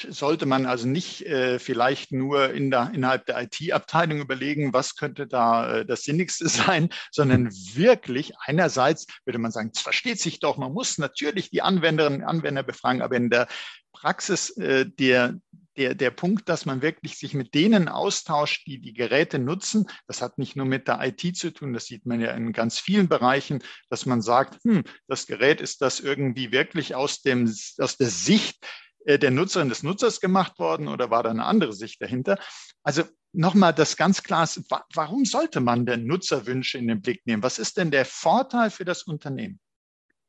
sollte 0.09 0.45
man 0.45 0.65
also 0.65 0.87
nicht 0.87 1.25
äh, 1.25 1.59
vielleicht 1.59 2.11
nur 2.11 2.51
in 2.51 2.71
der, 2.71 2.91
innerhalb 2.93 3.25
der 3.25 3.41
IT-Abteilung 3.41 4.19
überlegen, 4.19 4.73
was 4.73 4.95
könnte 4.95 5.27
da 5.27 5.77
äh, 5.77 5.85
das 5.85 6.03
Sinnigste 6.03 6.47
sein, 6.49 6.89
sondern 7.11 7.49
wirklich 7.73 8.33
einerseits 8.39 9.07
würde 9.25 9.39
man 9.39 9.51
sagen, 9.51 9.71
es 9.73 9.81
versteht 9.81 10.19
sich 10.19 10.39
doch, 10.39 10.57
man 10.57 10.73
muss 10.73 10.97
natürlich 10.97 11.49
die 11.49 11.61
Anwenderinnen 11.61 12.21
und 12.21 12.27
Anwender 12.27 12.63
befragen, 12.63 13.01
aber 13.01 13.15
in 13.15 13.29
der 13.29 13.47
Praxis 13.91 14.51
äh, 14.57 14.85
der, 14.85 15.35
der, 15.77 15.95
der 15.95 16.11
Punkt, 16.11 16.49
dass 16.49 16.65
man 16.65 16.81
wirklich 16.81 17.17
sich 17.17 17.33
mit 17.33 17.53
denen 17.53 17.87
austauscht, 17.87 18.67
die 18.67 18.79
die 18.79 18.93
Geräte 18.93 19.39
nutzen. 19.39 19.87
Das 20.07 20.21
hat 20.21 20.37
nicht 20.37 20.55
nur 20.55 20.65
mit 20.65 20.87
der 20.87 20.99
IT 21.01 21.37
zu 21.37 21.51
tun, 21.51 21.73
das 21.73 21.85
sieht 21.85 22.05
man 22.05 22.19
ja 22.19 22.31
in 22.31 22.51
ganz 22.51 22.79
vielen 22.79 23.07
Bereichen, 23.07 23.63
dass 23.89 24.05
man 24.05 24.21
sagt, 24.21 24.63
hm, 24.63 24.83
das 25.07 25.27
Gerät 25.27 25.61
ist 25.61 25.81
das 25.81 25.99
irgendwie 25.99 26.51
wirklich 26.51 26.95
aus, 26.95 27.21
dem, 27.21 27.51
aus 27.79 27.97
der 27.97 28.09
Sicht 28.09 28.65
der 29.07 29.31
Nutzerin 29.31 29.69
des 29.69 29.83
Nutzers 29.83 30.19
gemacht 30.19 30.59
worden 30.59 30.89
oder 30.89 31.09
war 31.09 31.23
da 31.23 31.29
eine 31.29 31.45
andere 31.45 31.73
Sicht 31.73 32.01
dahinter? 32.01 32.37
Also 32.83 33.03
nochmal 33.31 33.73
das 33.73 33.95
ganz 33.95 34.21
klar, 34.21 34.47
warum 34.93 35.23
sollte 35.23 35.61
man 35.61 35.85
denn 35.85 36.05
Nutzerwünsche 36.05 36.77
in 36.77 36.87
den 36.87 37.01
Blick 37.01 37.25
nehmen? 37.25 37.43
Was 37.43 37.59
ist 37.59 37.77
denn 37.77 37.91
der 37.91 38.05
Vorteil 38.05 38.69
für 38.69 38.85
das 38.85 39.03
Unternehmen? 39.03 39.59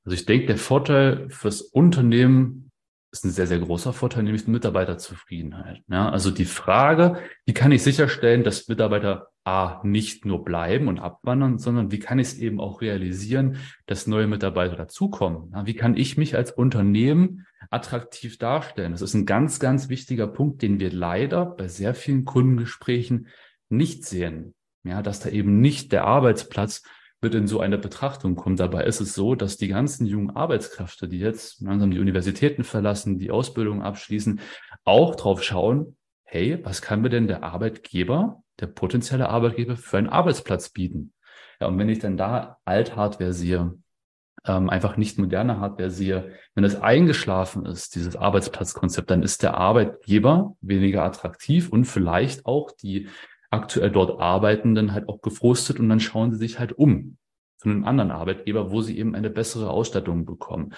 Also 0.04 0.14
ich 0.14 0.26
denke, 0.26 0.46
der 0.46 0.58
Vorteil 0.58 1.28
fürs 1.28 1.60
Unternehmen 1.60 2.70
ist 3.10 3.24
ein 3.24 3.30
sehr, 3.30 3.46
sehr 3.46 3.58
großer 3.58 3.92
Vorteil, 3.92 4.22
nämlich 4.22 4.46
Mitarbeiterzufriedenheit. 4.46 5.82
Ja, 5.88 6.10
also 6.10 6.30
die 6.30 6.44
Frage, 6.44 7.18
wie 7.46 7.54
kann 7.54 7.72
ich 7.72 7.82
sicherstellen, 7.82 8.44
dass 8.44 8.68
Mitarbeiter 8.68 9.28
A 9.44 9.80
nicht 9.82 10.26
nur 10.26 10.44
bleiben 10.44 10.88
und 10.88 10.98
abwandern, 10.98 11.58
sondern 11.58 11.90
wie 11.90 11.98
kann 11.98 12.18
ich 12.18 12.28
es 12.28 12.38
eben 12.38 12.60
auch 12.60 12.82
realisieren, 12.82 13.56
dass 13.86 14.06
neue 14.06 14.26
Mitarbeiter 14.26 14.76
dazukommen? 14.76 15.52
Ja, 15.54 15.64
wie 15.64 15.74
kann 15.74 15.96
ich 15.96 16.18
mich 16.18 16.36
als 16.36 16.52
Unternehmen 16.52 17.46
attraktiv 17.70 18.38
darstellen? 18.38 18.92
Das 18.92 19.02
ist 19.02 19.14
ein 19.14 19.26
ganz, 19.26 19.60
ganz 19.60 19.88
wichtiger 19.88 20.26
Punkt, 20.26 20.62
den 20.62 20.80
wir 20.80 20.92
leider 20.92 21.46
bei 21.46 21.68
sehr 21.68 21.94
vielen 21.94 22.24
Kundengesprächen 22.24 23.28
nicht 23.68 24.04
sehen. 24.04 24.54
Ja, 24.84 25.02
dass 25.02 25.20
da 25.20 25.28
eben 25.28 25.60
nicht 25.60 25.92
der 25.92 26.04
Arbeitsplatz 26.04 26.82
wird 27.20 27.34
in 27.34 27.46
so 27.46 27.60
eine 27.60 27.78
Betrachtung 27.78 28.36
kommen. 28.36 28.56
Dabei 28.56 28.84
ist 28.84 29.00
es 29.00 29.14
so, 29.14 29.34
dass 29.34 29.56
die 29.56 29.68
ganzen 29.68 30.06
jungen 30.06 30.30
Arbeitskräfte, 30.30 31.08
die 31.08 31.18
jetzt 31.18 31.60
langsam 31.60 31.90
die 31.90 31.98
Universitäten 31.98 32.64
verlassen, 32.64 33.18
die 33.18 33.30
Ausbildung 33.30 33.82
abschließen, 33.82 34.40
auch 34.84 35.16
drauf 35.16 35.42
schauen, 35.42 35.96
hey, 36.24 36.58
was 36.62 36.80
kann 36.80 37.00
mir 37.00 37.08
denn 37.08 37.26
der 37.26 37.42
Arbeitgeber, 37.42 38.42
der 38.60 38.66
potenzielle 38.68 39.28
Arbeitgeber 39.28 39.76
für 39.76 39.98
einen 39.98 40.08
Arbeitsplatz 40.08 40.70
bieten? 40.70 41.12
Ja, 41.60 41.66
und 41.66 41.78
wenn 41.78 41.88
ich 41.88 41.98
dann 41.98 42.16
da 42.16 42.58
Althardware 42.64 43.32
sehe, 43.32 43.74
ähm, 44.46 44.70
einfach 44.70 44.96
nicht 44.96 45.18
moderne 45.18 45.60
Hardware 45.60 45.90
sehe, 45.90 46.32
wenn 46.54 46.62
das 46.62 46.80
eingeschlafen 46.80 47.66
ist, 47.66 47.94
dieses 47.94 48.16
Arbeitsplatzkonzept, 48.16 49.10
dann 49.10 49.22
ist 49.22 49.42
der 49.42 49.54
Arbeitgeber 49.54 50.56
weniger 50.60 51.04
attraktiv 51.04 51.70
und 51.70 51.84
vielleicht 51.84 52.46
auch 52.46 52.70
die 52.70 53.08
aktuell 53.50 53.90
dort 53.90 54.20
Arbeitenden 54.20 54.92
halt 54.92 55.08
auch 55.08 55.20
gefrustet 55.20 55.80
und 55.80 55.88
dann 55.88 56.00
schauen 56.00 56.32
sie 56.32 56.38
sich 56.38 56.58
halt 56.58 56.72
um 56.72 57.16
zu 57.58 57.68
einem 57.68 57.84
anderen 57.84 58.10
Arbeitgeber, 58.10 58.70
wo 58.70 58.82
sie 58.82 58.98
eben 58.98 59.14
eine 59.14 59.30
bessere 59.30 59.70
Ausstattung 59.70 60.24
bekommen. 60.24 60.74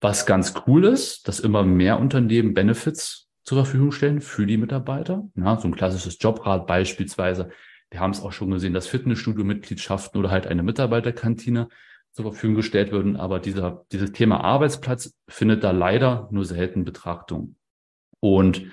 Was 0.00 0.26
ganz 0.26 0.54
cool 0.66 0.84
ist, 0.84 1.26
dass 1.28 1.40
immer 1.40 1.62
mehr 1.64 1.98
Unternehmen 1.98 2.54
Benefits 2.54 3.28
zur 3.44 3.58
Verfügung 3.64 3.92
stellen 3.92 4.20
für 4.20 4.46
die 4.46 4.56
Mitarbeiter. 4.56 5.28
Ja, 5.34 5.58
so 5.58 5.68
ein 5.68 5.74
klassisches 5.74 6.18
Jobrad 6.20 6.66
beispielsweise. 6.66 7.50
Wir 7.90 8.00
haben 8.00 8.12
es 8.12 8.22
auch 8.22 8.32
schon 8.32 8.50
gesehen, 8.50 8.72
dass 8.72 8.86
Fitnessstudio-Mitgliedschaften 8.86 10.18
oder 10.18 10.30
halt 10.30 10.46
eine 10.46 10.62
Mitarbeiterkantine 10.62 11.68
zur 12.12 12.26
Verfügung 12.26 12.56
gestellt 12.56 12.92
würden. 12.92 13.16
Aber 13.16 13.40
dieser, 13.40 13.84
dieses 13.92 14.12
Thema 14.12 14.42
Arbeitsplatz 14.42 15.14
findet 15.28 15.64
da 15.64 15.70
leider 15.70 16.28
nur 16.30 16.44
selten 16.44 16.84
Betrachtung. 16.84 17.56
Und 18.20 18.70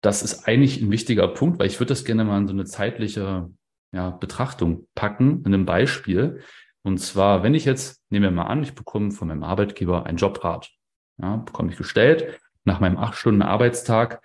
das 0.00 0.22
ist 0.22 0.48
eigentlich 0.48 0.82
ein 0.82 0.90
wichtiger 0.90 1.28
Punkt, 1.28 1.58
weil 1.58 1.68
ich 1.68 1.78
würde 1.78 1.90
das 1.90 2.04
gerne 2.04 2.24
mal 2.24 2.38
in 2.38 2.48
so 2.48 2.52
eine 2.52 2.64
zeitliche 2.64 3.50
ja, 3.92 4.10
Betrachtung 4.10 4.88
packen, 4.94 5.42
in 5.44 5.54
einem 5.54 5.66
Beispiel. 5.66 6.40
Und 6.82 6.98
zwar, 6.98 7.42
wenn 7.42 7.54
ich 7.54 7.64
jetzt, 7.64 8.02
nehmen 8.10 8.24
wir 8.24 8.30
mal 8.30 8.46
an, 8.46 8.62
ich 8.62 8.74
bekomme 8.74 9.12
von 9.12 9.28
meinem 9.28 9.44
Arbeitgeber 9.44 10.06
ein 10.06 10.16
Jobrat. 10.16 10.70
Ja, 11.18 11.36
bekomme 11.36 11.70
ich 11.70 11.78
gestellt. 11.78 12.40
Nach 12.64 12.80
meinem 12.80 12.96
acht 12.96 13.14
Stunden 13.14 13.42
Arbeitstag 13.42 14.22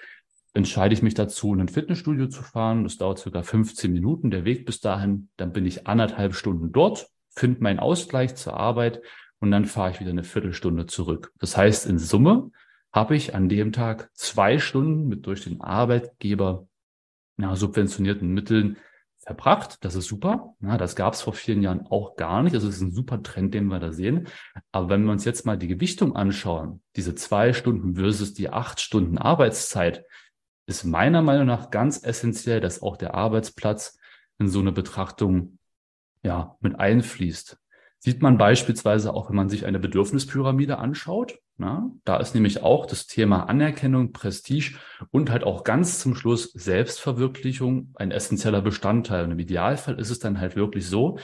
entscheide 0.53 0.93
ich 0.93 1.03
mich 1.03 1.13
dazu, 1.13 1.53
in 1.53 1.61
ein 1.61 1.69
Fitnessstudio 1.69 2.27
zu 2.27 2.41
fahren. 2.41 2.83
Das 2.83 2.97
dauert 2.97 3.19
circa 3.19 3.43
15 3.43 3.93
Minuten, 3.93 4.31
der 4.31 4.45
Weg 4.45 4.65
bis 4.65 4.79
dahin. 4.79 5.29
Dann 5.37 5.53
bin 5.53 5.65
ich 5.65 5.85
anderthalb 5.85 6.33
Stunden 6.33 6.71
dort, 6.71 7.07
finde 7.37 7.61
meinen 7.61 7.79
Ausgleich 7.79 8.35
zur 8.35 8.55
Arbeit 8.55 9.01
und 9.39 9.51
dann 9.51 9.65
fahre 9.65 9.91
ich 9.91 9.99
wieder 9.99 10.11
eine 10.11 10.23
Viertelstunde 10.23 10.87
zurück. 10.87 11.31
Das 11.39 11.55
heißt, 11.55 11.85
in 11.85 11.99
Summe 11.99 12.51
habe 12.91 13.15
ich 13.15 13.35
an 13.35 13.49
dem 13.49 13.71
Tag 13.71 14.09
zwei 14.13 14.59
Stunden 14.59 15.07
mit 15.07 15.25
durch 15.27 15.43
den 15.43 15.61
Arbeitgeber 15.61 16.67
ja, 17.37 17.55
subventionierten 17.55 18.33
Mitteln 18.33 18.77
verbracht. 19.19 19.77
Das 19.81 19.95
ist 19.95 20.07
super. 20.07 20.55
Ja, 20.61 20.77
das 20.77 20.95
gab 20.95 21.13
es 21.13 21.21
vor 21.21 21.33
vielen 21.33 21.61
Jahren 21.61 21.85
auch 21.87 22.15
gar 22.15 22.41
nicht. 22.41 22.55
Also 22.55 22.67
es 22.67 22.77
ist 22.77 22.81
ein 22.81 22.93
super 22.93 23.21
Trend, 23.21 23.53
den 23.53 23.67
wir 23.67 23.79
da 23.79 23.91
sehen. 23.91 24.27
Aber 24.71 24.89
wenn 24.89 25.03
wir 25.03 25.11
uns 25.11 25.25
jetzt 25.25 25.45
mal 25.45 25.57
die 25.57 25.67
Gewichtung 25.67 26.15
anschauen, 26.15 26.81
diese 26.95 27.13
zwei 27.13 27.53
Stunden 27.53 27.95
versus 27.95 28.33
die 28.33 28.49
acht 28.49 28.81
Stunden 28.81 29.17
Arbeitszeit, 29.17 30.05
ist 30.65 30.83
meiner 30.83 31.21
Meinung 31.21 31.45
nach 31.45 31.69
ganz 31.69 32.03
essentiell, 32.03 32.61
dass 32.61 32.81
auch 32.81 32.97
der 32.97 33.13
Arbeitsplatz 33.13 33.99
in 34.39 34.49
so 34.49 34.59
eine 34.59 34.71
Betrachtung 34.71 35.56
ja 36.27 36.55
mit 36.59 36.79
einfließt. 36.79 37.57
Sieht 37.99 38.21
man 38.21 38.37
beispielsweise 38.37 39.13
auch, 39.13 39.29
wenn 39.29 39.35
man 39.35 39.49
sich 39.49 39.65
eine 39.65 39.79
Bedürfnispyramide 39.79 40.77
anschaut. 40.77 41.39
Na, 41.57 41.89
da 42.05 42.17
ist 42.17 42.35
nämlich 42.35 42.61
auch 42.61 42.85
das 42.85 43.07
Thema 43.07 43.49
Anerkennung, 43.49 44.13
Prestige 44.13 44.75
und 45.09 45.31
halt 45.31 45.43
auch 45.43 45.63
ganz 45.63 45.99
zum 45.99 46.13
Schluss 46.13 46.51
Selbstverwirklichung 46.53 47.93
ein 47.95 48.11
essentieller 48.11 48.61
Bestandteil. 48.61 49.23
Und 49.25 49.31
im 49.31 49.39
Idealfall 49.39 49.99
ist 49.99 50.11
es 50.11 50.19
dann 50.19 50.39
halt 50.39 50.55
wirklich 50.55 50.87
so, 50.87 51.17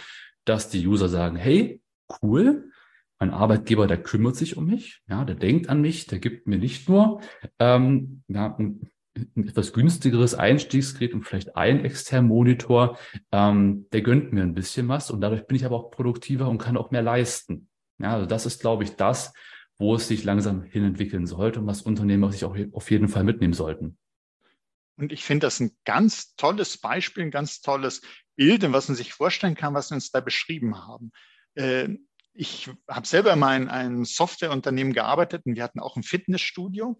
dass 0.45 0.69
die 0.69 0.87
User 0.87 1.09
sagen, 1.09 1.35
hey, 1.35 1.79
cool, 2.23 2.71
mein 3.19 3.29
Arbeitgeber, 3.29 3.85
der 3.85 4.01
kümmert 4.01 4.35
sich 4.35 4.57
um 4.57 4.65
mich, 4.65 5.01
ja, 5.07 5.23
der 5.23 5.35
denkt 5.35 5.69
an 5.69 5.81
mich, 5.81 6.07
der 6.07 6.19
gibt 6.19 6.47
mir 6.47 6.57
nicht 6.57 6.89
nur 6.89 7.21
ähm, 7.59 8.23
ja, 8.27 8.55
ein 8.57 8.89
etwas 9.35 9.73
günstigeres 9.73 10.33
Einstiegsgerät 10.33 11.13
und 11.13 11.23
vielleicht 11.23 11.55
ein 11.55 11.85
externen 11.85 12.29
Monitor, 12.29 12.97
ähm, 13.31 13.87
der 13.91 14.01
gönnt 14.01 14.33
mir 14.33 14.41
ein 14.41 14.55
bisschen 14.55 14.87
was 14.87 15.11
und 15.11 15.21
dadurch 15.21 15.45
bin 15.45 15.55
ich 15.55 15.65
aber 15.65 15.75
auch 15.75 15.91
produktiver 15.91 16.47
und 16.49 16.57
kann 16.57 16.77
auch 16.77 16.91
mehr 16.91 17.03
leisten. 17.03 17.67
Ja, 17.99 18.13
also 18.13 18.25
das 18.25 18.45
ist, 18.45 18.61
glaube 18.61 18.83
ich, 18.83 18.95
das, 18.95 19.33
wo 19.77 19.95
es 19.95 20.07
sich 20.07 20.23
langsam 20.23 20.63
hinentwickeln 20.63 21.27
sollte 21.27 21.59
und 21.59 21.67
was 21.67 21.83
Unternehmen 21.83 22.31
sich 22.31 22.45
auch 22.45 22.57
auf 22.71 22.89
jeden 22.91 23.07
Fall 23.07 23.23
mitnehmen 23.23 23.53
sollten. 23.53 23.97
Und 24.95 25.11
ich 25.11 25.23
finde 25.23 25.47
das 25.47 25.59
ein 25.59 25.71
ganz 25.85 26.35
tolles 26.35 26.77
Beispiel, 26.77 27.23
ein 27.23 27.31
ganz 27.31 27.61
tolles 27.61 28.01
Bild, 28.35 28.63
was 28.71 28.87
man 28.87 28.95
sich 28.95 29.13
vorstellen 29.13 29.55
kann, 29.55 29.73
was 29.73 29.91
wir 29.91 29.95
uns 29.95 30.11
da 30.11 30.21
beschrieben 30.21 30.77
haben. 30.77 31.11
Äh, 31.55 31.89
ich 32.33 32.69
habe 32.89 33.07
selber 33.07 33.35
mal 33.35 33.61
in 33.61 33.69
einem 33.69 34.05
Softwareunternehmen 34.05 34.93
gearbeitet 34.93 35.45
und 35.45 35.55
wir 35.55 35.63
hatten 35.63 35.79
auch 35.79 35.95
ein 35.95 36.03
Fitnessstudio. 36.03 36.97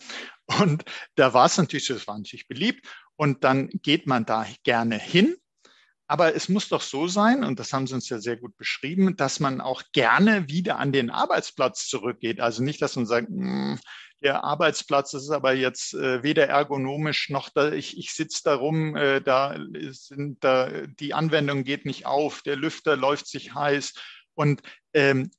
Und 0.59 0.85
da 1.15 1.33
war 1.33 1.47
es 1.47 1.57
natürlich 1.57 1.85
so, 1.85 1.95
es 1.95 2.07
war 2.07 2.17
natürlich 2.17 2.47
beliebt. 2.47 2.87
Und 3.15 3.43
dann 3.43 3.69
geht 3.69 4.07
man 4.07 4.25
da 4.25 4.45
gerne 4.63 4.97
hin. 4.97 5.35
Aber 6.07 6.35
es 6.35 6.49
muss 6.49 6.67
doch 6.67 6.81
so 6.81 7.07
sein, 7.07 7.43
und 7.43 7.59
das 7.59 7.73
haben 7.73 7.87
Sie 7.87 7.95
uns 7.95 8.09
ja 8.09 8.19
sehr 8.19 8.37
gut 8.37 8.55
beschrieben, 8.57 9.15
dass 9.15 9.39
man 9.39 9.61
auch 9.61 9.81
gerne 9.93 10.49
wieder 10.49 10.77
an 10.77 10.91
den 10.91 11.09
Arbeitsplatz 11.09 11.87
zurückgeht. 11.87 12.39
Also 12.39 12.61
nicht, 12.61 12.81
dass 12.81 12.95
man 12.95 13.05
sagt, 13.05 13.29
hm, 13.29 13.79
der 14.21 14.43
Arbeitsplatz 14.43 15.13
ist 15.13 15.29
aber 15.31 15.53
jetzt 15.53 15.93
äh, 15.93 16.23
weder 16.23 16.47
ergonomisch 16.47 17.29
noch 17.29 17.49
da, 17.49 17.71
ich, 17.71 17.97
ich 17.97 18.13
sitze 18.13 18.41
da 18.45 18.55
rum, 18.55 18.95
äh, 18.95 19.21
da 19.21 19.57
sind 19.91 20.43
da, 20.43 20.69
die 20.87 21.13
Anwendung 21.13 21.63
geht 21.63 21.85
nicht 21.85 22.05
auf, 22.05 22.41
der 22.41 22.55
Lüfter 22.55 22.95
läuft 22.95 23.27
sich 23.27 23.53
heiß 23.53 23.93
und 24.35 24.61
ähm, 24.93 25.31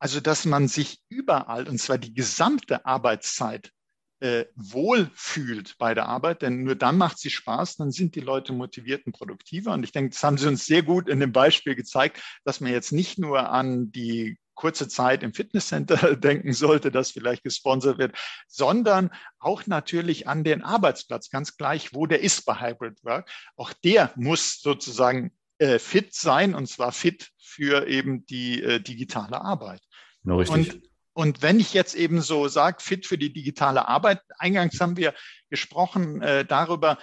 also, 0.00 0.20
dass 0.20 0.44
man 0.44 0.68
sich 0.68 1.00
überall, 1.08 1.68
und 1.68 1.78
zwar 1.78 1.98
die 1.98 2.14
gesamte 2.14 2.86
Arbeitszeit, 2.86 3.72
äh, 4.20 4.46
wohl 4.56 5.10
fühlt 5.14 5.76
bei 5.78 5.94
der 5.94 6.06
Arbeit, 6.06 6.42
denn 6.42 6.64
nur 6.64 6.74
dann 6.74 6.98
macht 6.98 7.18
sie 7.18 7.30
Spaß, 7.30 7.76
dann 7.76 7.92
sind 7.92 8.16
die 8.16 8.20
Leute 8.20 8.52
motiviert 8.52 9.06
und 9.06 9.12
produktiver. 9.12 9.72
Und 9.72 9.84
ich 9.84 9.92
denke, 9.92 10.10
das 10.10 10.22
haben 10.22 10.38
sie 10.38 10.48
uns 10.48 10.66
sehr 10.66 10.82
gut 10.82 11.08
in 11.08 11.20
dem 11.20 11.32
Beispiel 11.32 11.74
gezeigt, 11.76 12.20
dass 12.44 12.60
man 12.60 12.72
jetzt 12.72 12.92
nicht 12.92 13.18
nur 13.18 13.48
an 13.50 13.92
die 13.92 14.38
kurze 14.54 14.88
Zeit 14.88 15.22
im 15.22 15.32
Fitnesscenter 15.32 16.16
denken 16.16 16.52
sollte, 16.52 16.90
das 16.90 17.12
vielleicht 17.12 17.44
gesponsert 17.44 17.98
wird, 17.98 18.16
sondern 18.48 19.10
auch 19.38 19.66
natürlich 19.66 20.26
an 20.26 20.42
den 20.42 20.62
Arbeitsplatz, 20.62 21.30
ganz 21.30 21.56
gleich, 21.56 21.94
wo 21.94 22.06
der 22.06 22.20
ist 22.20 22.44
bei 22.44 22.54
Hybrid 22.54 23.04
Work. 23.04 23.30
Auch 23.56 23.72
der 23.72 24.12
muss 24.16 24.60
sozusagen 24.60 25.30
äh, 25.58 25.78
fit 25.78 26.14
sein 26.14 26.54
und 26.54 26.68
zwar 26.68 26.92
fit 26.92 27.30
für 27.38 27.86
eben 27.86 28.26
die 28.26 28.62
äh, 28.62 28.80
digitale 28.80 29.40
Arbeit. 29.40 29.82
Genau, 30.22 30.38
richtig. 30.38 30.72
Und 30.72 30.88
und 31.18 31.42
wenn 31.42 31.58
ich 31.58 31.74
jetzt 31.74 31.96
eben 31.96 32.20
so 32.20 32.46
sage, 32.46 32.76
fit 32.80 33.04
für 33.04 33.18
die 33.18 33.32
digitale 33.32 33.88
Arbeit, 33.88 34.20
eingangs 34.38 34.80
haben 34.80 34.96
wir 34.96 35.14
gesprochen 35.50 36.22
äh, 36.22 36.44
darüber, 36.44 36.96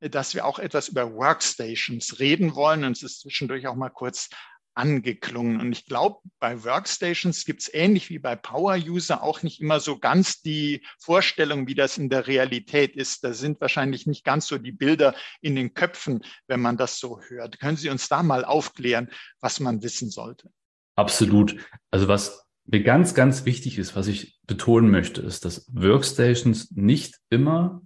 dass 0.00 0.34
wir 0.34 0.44
auch 0.44 0.58
etwas 0.58 0.88
über 0.88 1.14
Workstations 1.14 2.18
reden 2.20 2.54
wollen. 2.54 2.84
Und 2.84 2.98
es 2.98 3.02
ist 3.02 3.20
zwischendurch 3.20 3.66
auch 3.66 3.74
mal 3.74 3.88
kurz 3.88 4.28
angeklungen. 4.74 5.60
Und 5.60 5.72
ich 5.72 5.86
glaube, 5.86 6.20
bei 6.38 6.64
Workstations 6.64 7.44
gibt 7.44 7.62
es 7.62 7.74
ähnlich 7.74 8.10
wie 8.10 8.18
bei 8.18 8.36
Power 8.36 8.76
User 8.76 9.22
auch 9.22 9.42
nicht 9.42 9.60
immer 9.60 9.80
so 9.80 9.98
ganz 9.98 10.42
die 10.42 10.84
Vorstellung, 10.98 11.66
wie 11.66 11.74
das 11.74 11.98
in 11.98 12.08
der 12.08 12.26
Realität 12.26 12.96
ist. 12.96 13.24
Da 13.24 13.32
sind 13.32 13.60
wahrscheinlich 13.60 14.06
nicht 14.06 14.24
ganz 14.24 14.46
so 14.46 14.58
die 14.58 14.72
Bilder 14.72 15.14
in 15.40 15.56
den 15.56 15.74
Köpfen, 15.74 16.24
wenn 16.46 16.60
man 16.60 16.76
das 16.76 16.98
so 16.98 17.20
hört. 17.20 17.60
Können 17.60 17.76
Sie 17.76 17.90
uns 17.90 18.08
da 18.08 18.22
mal 18.22 18.44
aufklären, 18.44 19.10
was 19.40 19.60
man 19.60 19.82
wissen 19.82 20.10
sollte? 20.10 20.50
Absolut. 20.96 21.56
Also 21.90 22.08
was 22.08 22.46
mir 22.64 22.82
ganz, 22.82 23.14
ganz 23.14 23.44
wichtig 23.44 23.78
ist, 23.78 23.96
was 23.96 24.06
ich 24.06 24.38
betonen 24.46 24.90
möchte, 24.90 25.20
ist, 25.20 25.44
dass 25.44 25.66
Workstations 25.72 26.70
nicht 26.70 27.18
immer 27.28 27.82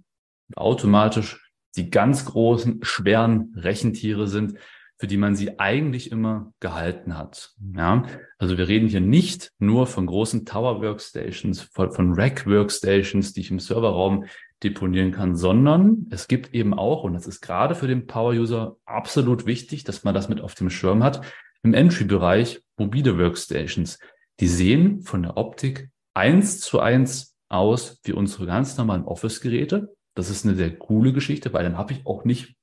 automatisch 0.55 1.51
die 1.75 1.89
ganz 1.89 2.25
großen, 2.25 2.79
schweren 2.83 3.53
Rechentiere 3.55 4.27
sind, 4.27 4.57
für 4.99 5.07
die 5.07 5.17
man 5.17 5.35
sie 5.35 5.59
eigentlich 5.59 6.11
immer 6.11 6.53
gehalten 6.59 7.17
hat. 7.17 7.53
Ja, 7.75 8.03
also 8.39 8.57
wir 8.57 8.67
reden 8.67 8.87
hier 8.87 9.01
nicht 9.01 9.51
nur 9.59 9.85
von 9.85 10.07
großen 10.07 10.45
Tower 10.45 10.81
Workstations, 10.81 11.61
von, 11.61 11.91
von 11.91 12.13
Rack 12.13 12.47
Workstations, 12.47 13.33
die 13.33 13.41
ich 13.41 13.51
im 13.51 13.59
Serverraum 13.59 14.25
deponieren 14.63 15.11
kann, 15.11 15.35
sondern 15.35 16.07
es 16.09 16.27
gibt 16.27 16.53
eben 16.53 16.73
auch, 16.73 17.03
und 17.03 17.13
das 17.13 17.27
ist 17.27 17.41
gerade 17.41 17.75
für 17.75 17.87
den 17.87 18.07
Power 18.07 18.31
User 18.31 18.77
absolut 18.85 19.45
wichtig, 19.45 19.83
dass 19.83 20.03
man 20.03 20.15
das 20.15 20.29
mit 20.29 20.41
auf 20.41 20.55
dem 20.55 20.71
Schirm 20.71 21.03
hat, 21.03 21.21
im 21.61 21.73
Entry-Bereich 21.73 22.61
mobile 22.77 23.19
Workstations. 23.19 23.99
Die 24.39 24.47
sehen 24.47 25.01
von 25.01 25.23
der 25.23 25.37
Optik 25.37 25.89
eins 26.15 26.59
zu 26.59 26.79
eins 26.79 27.35
aus 27.49 27.99
wie 28.03 28.13
unsere 28.13 28.47
ganz 28.47 28.77
normalen 28.77 29.03
Office-Geräte. 29.03 29.95
Das 30.15 30.31
ist 30.31 30.45
eine 30.45 30.55
sehr 30.55 30.75
coole 30.75 31.13
Geschichte, 31.13 31.53
weil 31.53 31.63
dann 31.63 31.77
habe 31.77 31.93
ich 31.93 32.05
auch 32.05 32.25
nicht 32.25 32.55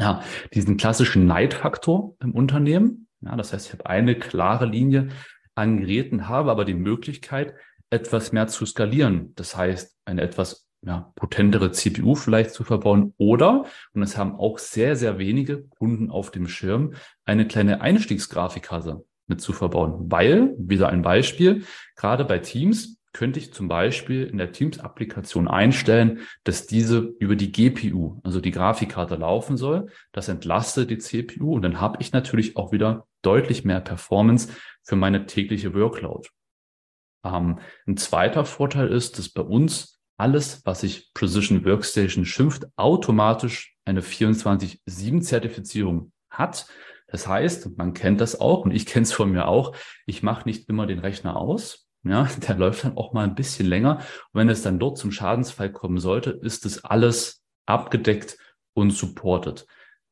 ja, 0.00 0.22
diesen 0.54 0.78
klassischen 0.78 1.26
Neidfaktor 1.26 2.16
im 2.20 2.32
Unternehmen. 2.32 3.06
Ja, 3.20 3.36
das 3.36 3.52
heißt, 3.52 3.66
ich 3.66 3.72
habe 3.74 3.86
eine 3.86 4.14
klare 4.18 4.64
Linie 4.64 5.08
an 5.54 5.78
Geräten, 5.78 6.26
habe 6.26 6.50
aber 6.50 6.64
die 6.64 6.74
Möglichkeit, 6.74 7.54
etwas 7.90 8.32
mehr 8.32 8.46
zu 8.46 8.64
skalieren. 8.64 9.34
Das 9.34 9.56
heißt, 9.56 9.94
eine 10.06 10.22
etwas 10.22 10.66
ja, 10.82 11.12
potentere 11.16 11.72
CPU 11.72 12.14
vielleicht 12.14 12.52
zu 12.52 12.64
verbauen 12.64 13.12
oder, 13.18 13.66
und 13.92 14.00
das 14.00 14.16
haben 14.16 14.36
auch 14.36 14.58
sehr, 14.58 14.96
sehr 14.96 15.18
wenige 15.18 15.64
Kunden 15.64 16.10
auf 16.10 16.30
dem 16.30 16.48
Schirm, 16.48 16.94
eine 17.26 17.46
kleine 17.46 17.82
Einstiegsgrafikkarte 17.82 19.04
mit 19.26 19.42
zu 19.42 19.52
verbauen. 19.52 20.10
Weil, 20.10 20.54
wieder 20.56 20.88
ein 20.88 21.02
Beispiel, 21.02 21.64
gerade 21.96 22.24
bei 22.24 22.38
Teams 22.38 22.99
könnte 23.12 23.38
ich 23.38 23.52
zum 23.52 23.68
Beispiel 23.68 24.26
in 24.26 24.38
der 24.38 24.52
Teams-Applikation 24.52 25.48
einstellen, 25.48 26.20
dass 26.44 26.66
diese 26.66 26.98
über 27.18 27.36
die 27.36 27.52
GPU, 27.52 28.20
also 28.22 28.40
die 28.40 28.52
Grafikkarte 28.52 29.16
laufen 29.16 29.56
soll. 29.56 29.88
Das 30.12 30.28
entlastet 30.28 30.90
die 30.90 30.98
CPU 30.98 31.54
und 31.54 31.62
dann 31.62 31.80
habe 31.80 31.96
ich 32.00 32.12
natürlich 32.12 32.56
auch 32.56 32.72
wieder 32.72 33.06
deutlich 33.22 33.64
mehr 33.64 33.80
Performance 33.80 34.52
für 34.82 34.96
meine 34.96 35.24
tägliche 35.26 35.74
Workload. 35.74 36.28
Ähm, 37.24 37.60
ein 37.86 37.96
zweiter 37.96 38.44
Vorteil 38.44 38.88
ist, 38.88 39.18
dass 39.18 39.28
bei 39.28 39.42
uns 39.42 40.00
alles, 40.16 40.62
was 40.64 40.80
sich 40.82 41.12
Precision 41.14 41.64
Workstation 41.64 42.24
schimpft, 42.24 42.66
automatisch 42.76 43.76
eine 43.84 44.02
24-7-Zertifizierung 44.02 46.12
hat. 46.28 46.68
Das 47.08 47.26
heißt, 47.26 47.76
man 47.76 47.94
kennt 47.94 48.20
das 48.20 48.40
auch 48.40 48.64
und 48.64 48.70
ich 48.70 48.86
kenne 48.86 49.02
es 49.02 49.12
von 49.12 49.32
mir 49.32 49.48
auch, 49.48 49.74
ich 50.06 50.22
mache 50.22 50.48
nicht 50.48 50.68
immer 50.68 50.86
den 50.86 51.00
Rechner 51.00 51.36
aus. 51.36 51.89
Ja, 52.02 52.28
der 52.48 52.56
läuft 52.56 52.84
dann 52.84 52.96
auch 52.96 53.12
mal 53.12 53.24
ein 53.24 53.34
bisschen 53.34 53.66
länger. 53.66 53.98
Und 54.32 54.40
wenn 54.40 54.48
es 54.48 54.62
dann 54.62 54.78
dort 54.78 54.96
zum 54.98 55.10
Schadensfall 55.12 55.70
kommen 55.72 55.98
sollte, 55.98 56.30
ist 56.30 56.64
es 56.66 56.84
alles 56.84 57.42
abgedeckt 57.66 58.38
und 58.74 58.90
supported. 58.90 59.66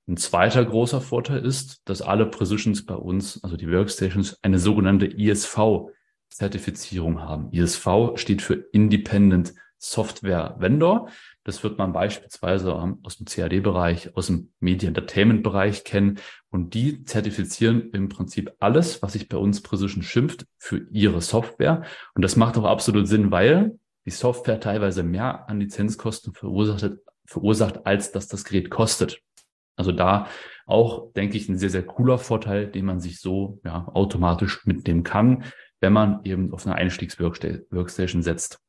Ein 0.06 0.16
zweiter 0.16 0.64
großer 0.64 1.00
Vorteil 1.00 1.44
ist, 1.44 1.82
dass 1.84 2.00
alle 2.00 2.26
Precisions 2.26 2.86
bei 2.86 2.94
uns, 2.94 3.42
also 3.44 3.56
die 3.56 3.70
Workstations, 3.70 4.38
eine 4.42 4.58
sogenannte 4.58 5.06
ISV-Zertifizierung 5.06 7.20
haben. 7.20 7.52
ISV 7.52 7.86
steht 8.14 8.40
für 8.40 8.54
Independent 8.72 9.52
Software 9.78 10.56
Vendor. 10.58 11.08
Das 11.44 11.62
wird 11.62 11.78
man 11.78 11.92
beispielsweise 11.92 12.74
aus 12.74 13.16
dem 13.16 13.26
CAD-Bereich, 13.26 14.16
aus 14.16 14.26
dem 14.26 14.50
Media 14.60 14.88
Entertainment-Bereich 14.88 15.84
kennen. 15.84 16.18
Und 16.50 16.74
die 16.74 17.04
zertifizieren 17.04 17.90
im 17.92 18.08
Prinzip 18.08 18.52
alles, 18.58 19.02
was 19.02 19.12
sich 19.12 19.28
bei 19.28 19.36
uns 19.36 19.62
Precision 19.62 20.02
schimpft, 20.02 20.46
für 20.58 20.86
ihre 20.90 21.20
Software. 21.20 21.84
Und 22.14 22.22
das 22.22 22.36
macht 22.36 22.58
auch 22.58 22.64
absolut 22.64 23.06
Sinn, 23.08 23.30
weil 23.30 23.78
die 24.04 24.10
Software 24.10 24.60
teilweise 24.60 25.02
mehr 25.02 25.48
an 25.48 25.60
Lizenzkosten 25.60 26.32
verursacht, 26.32 26.92
verursacht 27.24 27.86
als 27.86 28.10
dass 28.12 28.26
das 28.26 28.44
Gerät 28.44 28.70
kostet. 28.70 29.20
Also 29.76 29.92
da 29.92 30.26
auch, 30.66 31.12
denke 31.12 31.36
ich, 31.36 31.48
ein 31.48 31.56
sehr, 31.56 31.70
sehr 31.70 31.84
cooler 31.84 32.18
Vorteil, 32.18 32.66
den 32.66 32.84
man 32.84 33.00
sich 33.00 33.20
so 33.20 33.60
ja, 33.64 33.86
automatisch 33.86 34.66
mitnehmen 34.66 35.02
kann, 35.02 35.44
wenn 35.80 35.92
man 35.92 36.20
eben 36.24 36.52
auf 36.52 36.66
eine 36.66 36.74
Einstiegsworkstation 36.74 38.22
setzt. 38.22 38.60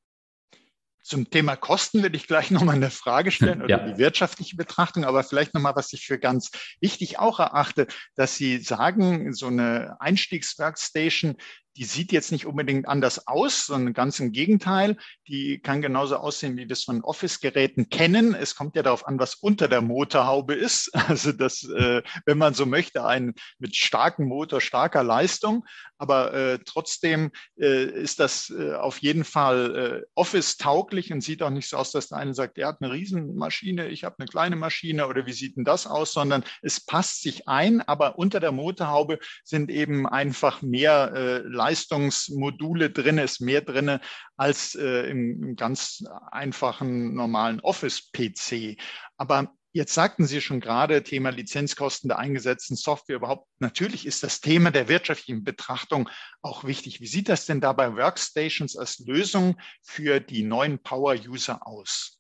Zum 1.10 1.28
Thema 1.32 1.56
Kosten 1.56 2.04
würde 2.04 2.16
ich 2.16 2.28
gleich 2.28 2.52
nochmal 2.52 2.76
eine 2.76 2.92
Frage 2.92 3.32
stellen 3.32 3.64
oder 3.64 3.70
ja. 3.70 3.92
die 3.92 3.98
wirtschaftliche 3.98 4.56
Betrachtung, 4.56 5.06
aber 5.06 5.24
vielleicht 5.24 5.56
nochmal, 5.56 5.76
was 5.76 5.92
ich 5.92 6.06
für 6.06 6.20
ganz 6.20 6.52
wichtig 6.82 7.18
auch 7.18 7.40
erachte, 7.40 7.88
dass 8.16 8.36
Sie 8.36 8.60
sagen, 8.60 9.34
so 9.34 9.48
eine 9.48 9.98
Einstiegsworkstation, 10.00 11.36
die 11.78 11.86
sieht 11.86 12.12
jetzt 12.12 12.32
nicht 12.32 12.46
unbedingt 12.46 12.88
anders 12.88 13.28
aus, 13.28 13.66
sondern 13.66 13.94
ganz 13.94 14.20
im 14.20 14.32
Gegenteil. 14.32 14.98
Die 15.28 15.60
kann 15.60 15.82
genauso 15.82 16.18
aussehen, 16.18 16.58
wie 16.58 16.68
wir 16.68 16.72
es 16.72 16.84
von 16.84 17.04
Office-Geräten 17.04 17.90
kennen. 17.90 18.34
Es 18.34 18.56
kommt 18.56 18.76
ja 18.76 18.84
darauf 18.84 19.08
an, 19.08 19.20
was 19.20 19.36
unter 19.36 19.68
der 19.68 19.82
Motorhaube 19.82 20.54
ist. 20.54 20.92
Also 21.10 21.32
das, 21.32 21.64
äh, 21.64 22.04
wenn 22.26 22.38
man 22.38 22.54
so 22.54 22.68
möchte, 22.68 23.04
ein 23.04 23.34
mit 23.58 23.76
starkem 23.76 24.28
Motor, 24.28 24.62
starker 24.62 25.04
Leistung. 25.04 25.66
Aber 25.98 26.34
äh, 26.34 26.60
trotzdem 26.64 27.32
äh, 27.60 27.86
ist 27.86 28.20
das 28.20 28.52
äh, 28.52 28.74
auf 28.74 29.00
jeden 29.00 29.24
Fall 29.24 30.04
äh, 30.04 30.08
Office-tauglich 30.16 31.12
und 31.12 31.22
sieht 31.22 31.42
auch 31.42 31.50
nicht 31.50 31.68
so 31.68 31.78
aus, 31.78 31.92
dass 31.92 32.10
der 32.10 32.20
eine 32.20 32.34
sagt, 32.34 32.58
er 32.58 32.68
hat 32.68 32.78
eine 32.82 32.94
Riesenmaschine, 32.94 33.88
ich 33.88 34.04
habe 34.04 34.16
eine 34.20 34.28
kleine 34.28 34.56
Maschine 34.56 35.08
oder 35.08 35.26
wie 35.26 35.34
sieht 35.34 35.58
denn 35.58 35.66
das 35.66 35.88
aus, 35.88 36.14
sondern 36.14 36.44
es 36.62 36.80
passt 36.80 37.22
sich 37.22 37.48
ein, 37.48 37.82
aber 37.82 38.18
unter 38.18 38.40
der 38.40 38.52
Motorhaube 38.52 39.20
sind 39.44 39.70
eben 39.72 40.08
einfach 40.08 40.62
mehr 40.62 41.12
äh, 41.14 41.40
Leistungsmodule 41.60 42.90
drin, 42.90 43.18
ist 43.18 43.42
mehr 43.42 43.62
drin 43.62 44.00
als 44.38 44.76
äh, 44.76 45.10
im, 45.10 45.44
im 45.44 45.56
ganz 45.56 46.04
einfachen 46.32 47.14
normalen 47.14 47.60
Office-PC. 47.60 48.78
Aber 49.18 49.54
Jetzt 49.72 49.94
sagten 49.94 50.26
Sie 50.26 50.42
schon 50.42 50.62
gerade, 50.62 51.04
Thema 51.04 51.30
Lizenzkosten 51.30 52.08
der 52.08 52.18
eingesetzten 52.18 52.76
Software 52.76 53.18
überhaupt. 53.18 53.48
Natürlich 53.60 54.08
ist 54.08 54.24
das 54.24 54.42
Thema 54.42 54.72
der 54.72 54.88
wirtschaftlichen 54.88 55.44
Betrachtung 55.44 56.10
auch 56.42 56.64
wichtig. 56.64 57.02
Wie 57.02 57.08
sieht 57.08 57.30
das 57.30 57.46
denn 57.46 57.62
da 57.62 57.74
bei 57.74 57.96
Workstations 57.96 58.76
als 58.76 58.98
Lösung 58.98 59.60
für 59.84 60.20
die 60.20 60.42
neuen 60.42 60.80
Power-User 60.80 61.68
aus? 61.68 62.20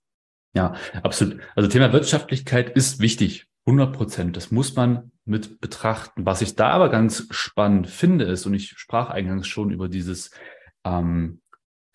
Ja, 0.53 0.75
absolut. 1.01 1.41
Also 1.55 1.67
Thema 1.69 1.91
Wirtschaftlichkeit 1.91 2.75
ist 2.75 2.99
wichtig. 2.99 3.48
100 3.69 3.95
Prozent. 3.95 4.37
Das 4.37 4.51
muss 4.51 4.75
man 4.75 5.11
mit 5.25 5.61
betrachten. 5.61 6.25
Was 6.25 6.41
ich 6.41 6.55
da 6.55 6.69
aber 6.69 6.89
ganz 6.89 7.27
spannend 7.29 7.87
finde, 7.87 8.25
ist, 8.25 8.45
und 8.45 8.53
ich 8.53 8.69
sprach 8.77 9.09
eingangs 9.09 9.47
schon 9.47 9.69
über 9.71 9.87
dieses, 9.87 10.31
ähm, 10.83 11.41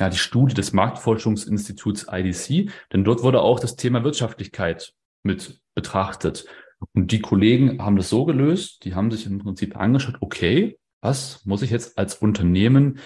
ja, 0.01 0.09
die 0.09 0.17
Studie 0.17 0.55
des 0.55 0.73
Marktforschungsinstituts 0.73 2.07
IDC, 2.11 2.71
denn 2.93 3.05
dort 3.05 3.23
wurde 3.23 3.41
auch 3.41 3.61
das 3.61 3.77
Thema 3.77 4.05
Wirtschaftlichkeit 4.05 4.93
mit 5.23 5.61
betrachtet. 5.75 6.47
Und 6.95 7.11
die 7.11 7.21
Kollegen 7.21 7.83
haben 7.83 7.97
das 7.97 8.09
so 8.09 8.25
gelöst, 8.25 8.85
die 8.85 8.95
haben 8.95 9.11
sich 9.11 9.27
im 9.27 9.39
Prinzip 9.39 9.77
angeschaut, 9.77 10.17
okay, 10.21 10.79
was 11.01 11.45
muss 11.45 11.63
ich 11.63 11.71
jetzt 11.71 11.99
als 11.99 12.17
Unternehmen, 12.17 12.99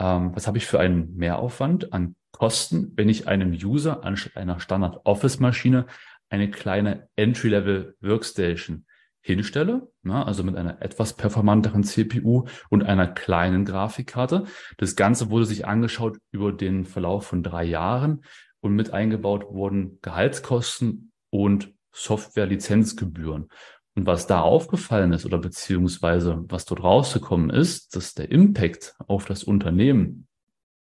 ähm, 0.00 0.34
was 0.34 0.46
habe 0.46 0.58
ich 0.58 0.66
für 0.66 0.80
einen 0.80 1.16
Mehraufwand 1.16 1.92
an 1.92 2.16
Kosten, 2.32 2.92
wenn 2.96 3.08
ich 3.08 3.28
einem 3.28 3.52
User 3.52 4.04
anstatt 4.04 4.36
einer 4.36 4.60
Standard-Office-Maschine 4.60 5.86
eine 6.28 6.50
kleine 6.50 7.08
Entry-Level 7.16 7.96
Workstation 8.00 8.86
hinstelle, 9.20 9.88
na, 10.02 10.24
also 10.24 10.44
mit 10.44 10.56
einer 10.56 10.80
etwas 10.82 11.14
performanteren 11.14 11.82
CPU 11.82 12.44
und 12.70 12.84
einer 12.84 13.08
kleinen 13.08 13.64
Grafikkarte. 13.64 14.44
Das 14.78 14.94
Ganze 14.94 15.30
wurde 15.30 15.46
sich 15.46 15.66
angeschaut 15.66 16.18
über 16.30 16.52
den 16.52 16.84
Verlauf 16.84 17.26
von 17.26 17.42
drei 17.42 17.64
Jahren 17.64 18.24
und 18.60 18.74
mit 18.74 18.92
eingebaut 18.92 19.46
wurden 19.50 19.98
Gehaltskosten 20.00 21.12
und 21.30 21.74
Software-Lizenzgebühren. 21.92 23.48
Und 23.96 24.06
was 24.06 24.26
da 24.26 24.42
aufgefallen 24.42 25.12
ist 25.12 25.24
oder 25.24 25.38
beziehungsweise 25.38 26.44
was 26.48 26.64
dort 26.66 26.82
rausgekommen 26.82 27.50
ist, 27.50 27.96
dass 27.96 28.14
der 28.14 28.30
Impact 28.30 28.94
auf 29.06 29.24
das 29.24 29.42
Unternehmen 29.42 30.28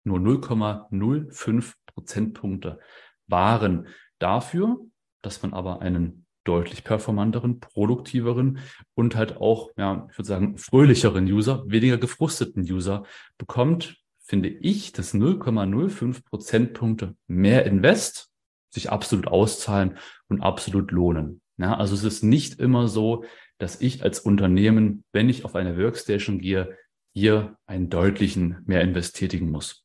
nur 0.05 0.19
0,05 0.19 1.73
Prozentpunkte 1.85 2.79
waren 3.27 3.87
dafür, 4.19 4.79
dass 5.23 5.41
man 5.41 5.53
aber 5.53 5.81
einen 5.81 6.25
deutlich 6.43 6.83
performanteren, 6.83 7.59
produktiveren 7.59 8.59
und 8.95 9.15
halt 9.15 9.37
auch, 9.37 9.71
ja, 9.77 10.07
ich 10.11 10.17
würde 10.17 10.27
sagen, 10.27 10.57
fröhlicheren 10.57 11.25
User, 11.25 11.63
weniger 11.67 11.97
gefrusteten 11.97 12.63
User 12.63 13.03
bekommt, 13.37 13.97
finde 14.21 14.49
ich, 14.49 14.91
dass 14.91 15.13
0,05 15.13 16.23
Prozentpunkte 16.25 17.15
mehr 17.27 17.65
Invest 17.65 18.29
sich 18.69 18.91
absolut 18.91 19.27
auszahlen 19.27 19.97
und 20.27 20.41
absolut 20.41 20.91
lohnen. 20.91 21.41
Ja, 21.57 21.77
also 21.77 21.93
es 21.93 22.03
ist 22.03 22.23
nicht 22.23 22.59
immer 22.59 22.87
so, 22.87 23.23
dass 23.59 23.79
ich 23.79 24.03
als 24.03 24.19
Unternehmen, 24.19 25.03
wenn 25.13 25.29
ich 25.29 25.45
auf 25.45 25.55
eine 25.55 25.77
Workstation 25.77 26.39
gehe, 26.39 26.75
hier 27.13 27.57
einen 27.67 27.89
deutlichen 27.89 28.57
Mehrinvest 28.65 29.15
tätigen 29.15 29.51
muss. 29.51 29.82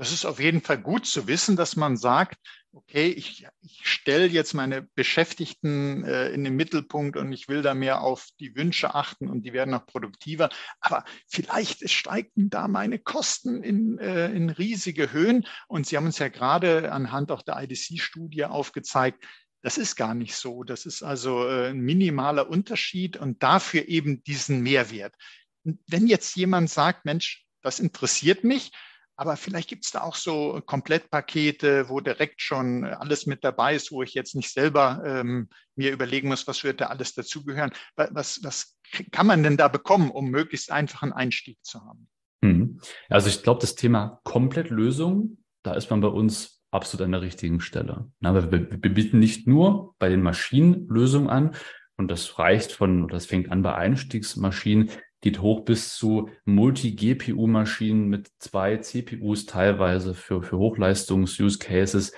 Das 0.00 0.12
ist 0.12 0.24
auf 0.24 0.40
jeden 0.40 0.62
Fall 0.62 0.78
gut 0.78 1.04
zu 1.04 1.28
wissen, 1.28 1.56
dass 1.56 1.76
man 1.76 1.98
sagt, 1.98 2.38
okay, 2.72 3.08
ich, 3.08 3.46
ich 3.60 3.80
stelle 3.82 4.24
jetzt 4.24 4.54
meine 4.54 4.88
Beschäftigten 4.94 6.04
äh, 6.04 6.30
in 6.30 6.42
den 6.42 6.56
Mittelpunkt 6.56 7.18
und 7.18 7.30
ich 7.32 7.48
will 7.48 7.60
da 7.60 7.74
mehr 7.74 8.00
auf 8.00 8.26
die 8.40 8.56
Wünsche 8.56 8.94
achten 8.94 9.28
und 9.28 9.42
die 9.42 9.52
werden 9.52 9.72
noch 9.72 9.84
produktiver. 9.84 10.48
Aber 10.80 11.04
vielleicht 11.26 11.90
steigen 11.90 12.48
da 12.48 12.66
meine 12.66 12.98
Kosten 12.98 13.62
in, 13.62 13.98
äh, 13.98 14.30
in 14.30 14.48
riesige 14.48 15.12
Höhen. 15.12 15.46
Und 15.68 15.86
Sie 15.86 15.98
haben 15.98 16.06
uns 16.06 16.18
ja 16.18 16.28
gerade 16.28 16.92
anhand 16.92 17.30
auch 17.30 17.42
der 17.42 17.62
IDC-Studie 17.62 18.46
aufgezeigt, 18.46 19.22
das 19.60 19.76
ist 19.76 19.96
gar 19.96 20.14
nicht 20.14 20.34
so. 20.34 20.64
Das 20.64 20.86
ist 20.86 21.02
also 21.02 21.46
äh, 21.46 21.68
ein 21.68 21.80
minimaler 21.80 22.48
Unterschied 22.48 23.18
und 23.18 23.42
dafür 23.42 23.86
eben 23.86 24.22
diesen 24.24 24.62
Mehrwert. 24.62 25.14
Wenn 25.62 26.06
jetzt 26.06 26.36
jemand 26.36 26.70
sagt, 26.70 27.04
Mensch, 27.04 27.44
das 27.60 27.80
interessiert 27.80 28.44
mich, 28.44 28.70
aber 29.20 29.36
vielleicht 29.36 29.68
gibt 29.68 29.84
es 29.84 29.90
da 29.90 30.00
auch 30.00 30.14
so 30.14 30.62
Komplettpakete, 30.64 31.90
wo 31.90 32.00
direkt 32.00 32.40
schon 32.40 32.86
alles 32.86 33.26
mit 33.26 33.44
dabei 33.44 33.74
ist, 33.74 33.92
wo 33.92 34.02
ich 34.02 34.14
jetzt 34.14 34.34
nicht 34.34 34.50
selber 34.50 35.02
ähm, 35.04 35.50
mir 35.76 35.92
überlegen 35.92 36.28
muss, 36.28 36.46
was 36.48 36.64
wird 36.64 36.80
da 36.80 36.86
alles 36.86 37.12
dazugehören. 37.12 37.70
Was, 37.96 38.42
was 38.42 38.78
kann 39.12 39.26
man 39.26 39.42
denn 39.42 39.58
da 39.58 39.68
bekommen, 39.68 40.10
um 40.10 40.30
möglichst 40.30 40.72
einfachen 40.72 41.12
Einstieg 41.12 41.58
zu 41.60 41.84
haben? 41.84 42.08
Hm. 42.42 42.80
Also 43.10 43.28
ich 43.28 43.42
glaube, 43.42 43.60
das 43.60 43.74
Thema 43.74 44.22
Komplettlösung, 44.24 45.36
da 45.64 45.74
ist 45.74 45.90
man 45.90 46.00
bei 46.00 46.08
uns 46.08 46.62
absolut 46.70 47.04
an 47.04 47.12
der 47.12 47.20
richtigen 47.20 47.60
Stelle. 47.60 48.10
Na, 48.20 48.34
wir, 48.34 48.50
wir 48.50 48.94
bieten 48.94 49.18
nicht 49.18 49.46
nur 49.46 49.96
bei 49.98 50.08
den 50.08 50.22
Maschinen 50.22 50.88
Lösungen 50.88 51.28
an, 51.28 51.54
und 51.98 52.10
das 52.10 52.38
reicht 52.38 52.72
von, 52.72 53.08
das 53.08 53.26
fängt 53.26 53.52
an 53.52 53.60
bei 53.60 53.74
Einstiegsmaschinen, 53.74 54.88
geht 55.20 55.42
hoch 55.42 55.64
bis 55.64 55.94
zu 55.96 56.30
Multi-GPU-Maschinen 56.44 58.08
mit 58.08 58.28
zwei 58.38 58.78
CPUs 58.78 59.46
teilweise 59.46 60.14
für, 60.14 60.42
für 60.42 60.58
Hochleistungs-Use-Cases, 60.58 62.12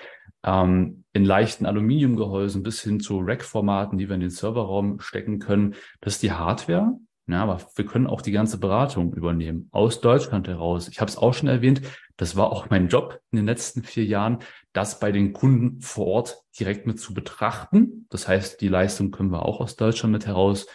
ähm, 0.45 1.05
in 1.12 1.25
leichten 1.25 1.67
Aluminiumgehäusen 1.67 2.62
bis 2.62 2.83
hin 2.83 3.01
zu 3.01 3.19
Rack-Formaten, 3.19 3.99
die 3.99 4.09
wir 4.09 4.15
in 4.15 4.21
den 4.21 4.31
Serverraum 4.31 5.01
stecken 5.01 5.38
können. 5.38 5.75
Das 6.01 6.15
ist 6.15 6.23
die 6.23 6.33
Hardware. 6.33 6.97
Ja, 7.29 7.45
aber 7.45 7.61
wir 7.77 7.87
können 7.87 8.09
auch 8.09 8.21
die 8.21 8.33
ganze 8.33 8.59
Beratung 8.59 9.15
übernehmen, 9.15 9.69
aus 9.71 10.01
Deutschland 10.01 10.49
heraus. 10.49 10.88
Ich 10.88 11.01
habe 11.01 11.09
es 11.09 11.17
auch 11.17 11.33
schon 11.33 11.49
erwähnt, 11.49 11.81
das 12.17 12.35
war 12.35 12.51
auch 12.51 12.69
mein 12.69 12.88
Job 12.88 13.21
in 13.31 13.37
den 13.37 13.47
letzten 13.47 13.85
vier 13.85 14.05
Jahren, 14.05 14.41
das 14.73 14.99
bei 14.99 15.12
den 15.12 15.33
Kunden 15.33 15.81
vor 15.81 16.07
Ort 16.09 16.43
direkt 16.59 16.87
mit 16.87 16.99
zu 16.99 17.15
betrachten. 17.15 18.07
Das 18.11 18.27
heißt, 18.27 18.61
die 18.61 18.69
Leistung 18.69 19.12
können 19.12 19.31
wir 19.31 19.47
auch 19.47 19.61
aus 19.61 19.77
Deutschland 19.77 20.12
mit 20.12 20.27
heraus 20.27 20.67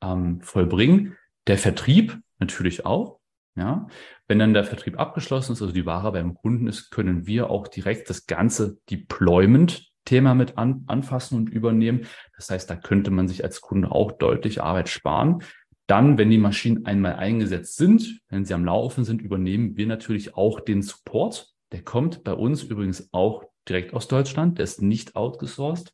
ähm, 0.00 0.40
vollbringen. 0.42 1.16
Der 1.46 1.58
Vertrieb 1.58 2.18
natürlich 2.38 2.84
auch. 2.86 3.20
Ja, 3.58 3.86
wenn 4.28 4.38
dann 4.38 4.52
der 4.52 4.64
Vertrieb 4.64 4.98
abgeschlossen 4.98 5.52
ist, 5.52 5.62
also 5.62 5.72
die 5.72 5.86
Ware 5.86 6.12
beim 6.12 6.34
Kunden 6.34 6.66
ist, 6.66 6.90
können 6.90 7.26
wir 7.26 7.48
auch 7.48 7.68
direkt 7.68 8.10
das 8.10 8.26
ganze 8.26 8.78
Deployment 8.90 9.90
Thema 10.06 10.34
mit 10.34 10.56
an, 10.56 10.84
anfassen 10.86 11.36
und 11.36 11.50
übernehmen. 11.50 12.06
Das 12.36 12.50
heißt, 12.50 12.70
da 12.70 12.76
könnte 12.76 13.10
man 13.10 13.28
sich 13.28 13.44
als 13.44 13.60
Kunde 13.60 13.90
auch 13.90 14.12
deutlich 14.12 14.62
Arbeit 14.62 14.88
sparen. 14.88 15.42
Dann, 15.86 16.16
wenn 16.16 16.30
die 16.30 16.38
Maschinen 16.38 16.86
einmal 16.86 17.16
eingesetzt 17.16 17.76
sind, 17.76 18.20
wenn 18.28 18.44
sie 18.44 18.54
am 18.54 18.64
Laufen 18.64 19.04
sind, 19.04 19.20
übernehmen 19.20 19.76
wir 19.76 19.86
natürlich 19.86 20.34
auch 20.34 20.60
den 20.60 20.82
Support. 20.82 21.52
Der 21.72 21.82
kommt 21.82 22.24
bei 22.24 22.32
uns 22.32 22.62
übrigens 22.62 23.08
auch 23.12 23.44
direkt 23.68 23.94
aus 23.94 24.08
Deutschland. 24.08 24.58
Der 24.58 24.64
ist 24.64 24.80
nicht 24.80 25.16
outgesourced, 25.16 25.92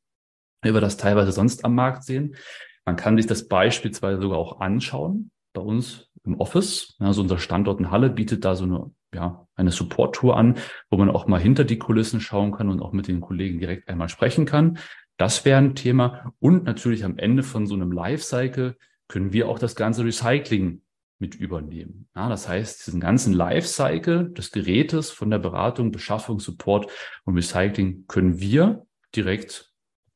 wie 0.63 0.73
wir 0.73 0.81
das 0.81 0.97
teilweise 0.97 1.33
sonst 1.33 1.65
am 1.65 1.75
Markt 1.75 2.05
sehen. 2.05 2.37
Man 2.85 2.97
kann 2.97 3.17
sich 3.17 3.27
das 3.27 3.49
beispielsweise 3.49 4.21
sogar 4.21 4.39
auch 4.39 4.61
anschauen 4.61 5.31
bei 5.53 5.61
uns 5.61 6.11
im 6.25 6.39
Office. 6.41 6.97
Also 6.99 7.23
unser 7.23 7.39
Standort 7.39 7.81
in 7.81 7.91
Halle 7.91 8.11
bietet 8.11 8.45
da 8.45 8.55
so 8.55 8.65
eine, 8.65 8.91
ja, 9.15 9.47
eine 9.55 9.71
Support-Tour 9.71 10.37
an, 10.37 10.57
wo 10.91 10.97
man 10.97 11.11
auch 11.11 11.27
mal 11.27 11.41
hinter 11.41 11.65
die 11.65 11.79
Kulissen 11.79 12.21
schauen 12.21 12.53
kann 12.53 12.69
und 12.69 12.81
auch 12.81 12.93
mit 12.93 13.09
den 13.09 13.21
Kollegen 13.21 13.59
direkt 13.59 13.89
einmal 13.89 14.09
sprechen 14.09 14.47
kann. 14.47 14.79
Das 15.17 15.45
wäre 15.45 15.59
ein 15.59 15.75
Thema. 15.75 16.33
Und 16.39 16.65
natürlich 16.65 17.05
am 17.05 17.19
Ende 17.19 17.43
von 17.43 17.67
so 17.67 17.75
einem 17.75 17.93
Lifecycle 17.93 18.77
können 19.09 19.33
wir 19.33 19.49
auch 19.49 19.59
das 19.59 19.77
ganze 19.77 20.05
Recycling 20.05 20.83
mit 21.19 21.35
übernehmen. 21.35 22.09
Ja, 22.17 22.29
das 22.29 22.49
heißt, 22.49 22.87
diesen 22.87 23.01
ganzen 23.01 23.33
Lifecycle 23.33 24.31
des 24.31 24.51
Gerätes 24.51 25.11
von 25.11 25.31
der 25.31 25.39
Beratung, 25.39 25.93
Beschaffung, 25.93 26.41
Support 26.41 26.91
und 27.25 27.37
Recycling 27.37 28.07
können 28.09 28.41
wir 28.41 28.87
direkt 29.15 29.72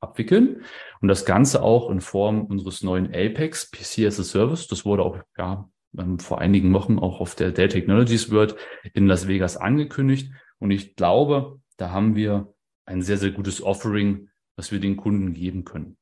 abwickeln 0.09 0.65
und 1.01 1.09
das 1.09 1.25
Ganze 1.25 1.63
auch 1.63 1.91
in 1.91 2.01
Form 2.01 2.45
unseres 2.47 2.83
neuen 2.83 3.07
Apex 3.07 3.71
PC 3.71 4.07
as 4.07 4.21
a 4.21 4.25
Service. 4.25 4.69
Das 4.69 4.85
wurde 4.85 5.03
auch 5.03 5.19
ja, 5.37 5.69
ähm, 5.99 6.19
vor 6.19 6.41
einigen 6.41 6.73
Wochen 6.73 6.99
auch 6.99 7.21
auf 7.21 7.35
der 7.35 7.53
Dell 7.53 7.69
Technologies 7.69 8.31
World 8.31 8.57
in 8.95 9.07
Las 9.07 9.29
Vegas 9.29 9.57
angekündigt. 9.57 10.33
Und 10.59 10.71
ich 10.71 10.97
glaube, 10.97 11.61
da 11.77 11.91
haben 11.91 12.17
wir 12.17 12.55
ein 12.87 13.03
sehr, 13.03 13.19
sehr 13.19 13.31
gutes 13.31 13.63
Offering, 13.63 14.31
was 14.57 14.73
wir 14.73 14.81
den 14.81 14.97
Kunden 14.97 15.35
geben 15.35 15.65
können. 15.65 15.97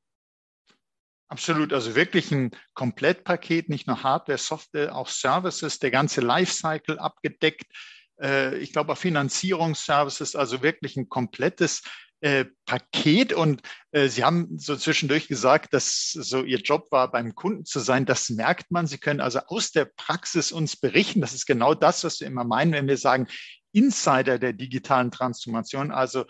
Absolut, 1.28 1.72
also 1.72 1.96
wirklich 1.96 2.30
ein 2.30 2.50
Komplettpaket, 2.74 3.68
nicht 3.68 3.86
nur 3.86 4.02
Hardware, 4.02 4.38
Software, 4.38 4.94
auch 4.94 5.08
Services, 5.08 5.78
der 5.78 5.90
ganze 5.90 6.20
Lifecycle 6.20 6.98
abgedeckt. 6.98 7.66
Äh, 8.20 8.58
ich 8.58 8.72
glaube 8.72 8.92
auch 8.92 8.98
Finanzierungsservices, 8.98 10.36
also 10.36 10.62
wirklich 10.62 10.96
ein 10.96 11.08
komplettes 11.08 11.82
äh, 12.24 12.46
Paket. 12.64 13.34
Und 13.34 13.60
äh, 13.92 14.08
Sie 14.08 14.24
haben 14.24 14.58
so 14.58 14.76
zwischendurch 14.76 15.28
gesagt, 15.28 15.74
dass 15.74 16.10
so 16.10 16.42
Ihr 16.42 16.60
Job 16.60 16.90
war, 16.90 17.10
beim 17.10 17.34
Kunden 17.34 17.66
zu 17.66 17.80
sein. 17.80 18.06
Das 18.06 18.30
merkt 18.30 18.70
man. 18.70 18.86
Sie 18.86 18.96
können 18.96 19.20
also 19.20 19.40
aus 19.40 19.72
der 19.72 19.84
Praxis 19.84 20.50
uns 20.50 20.74
berichten. 20.74 21.20
Das 21.20 21.34
ist 21.34 21.44
genau 21.44 21.74
das, 21.74 22.02
was 22.02 22.20
wir 22.20 22.26
immer 22.26 22.44
meinen, 22.44 22.72
wenn 22.72 22.88
wir 22.88 22.96
sagen, 22.96 23.26
Insider 23.72 24.38
der 24.38 24.54
digitalen 24.54 25.10
Transformation, 25.10 25.90
also 25.90 26.24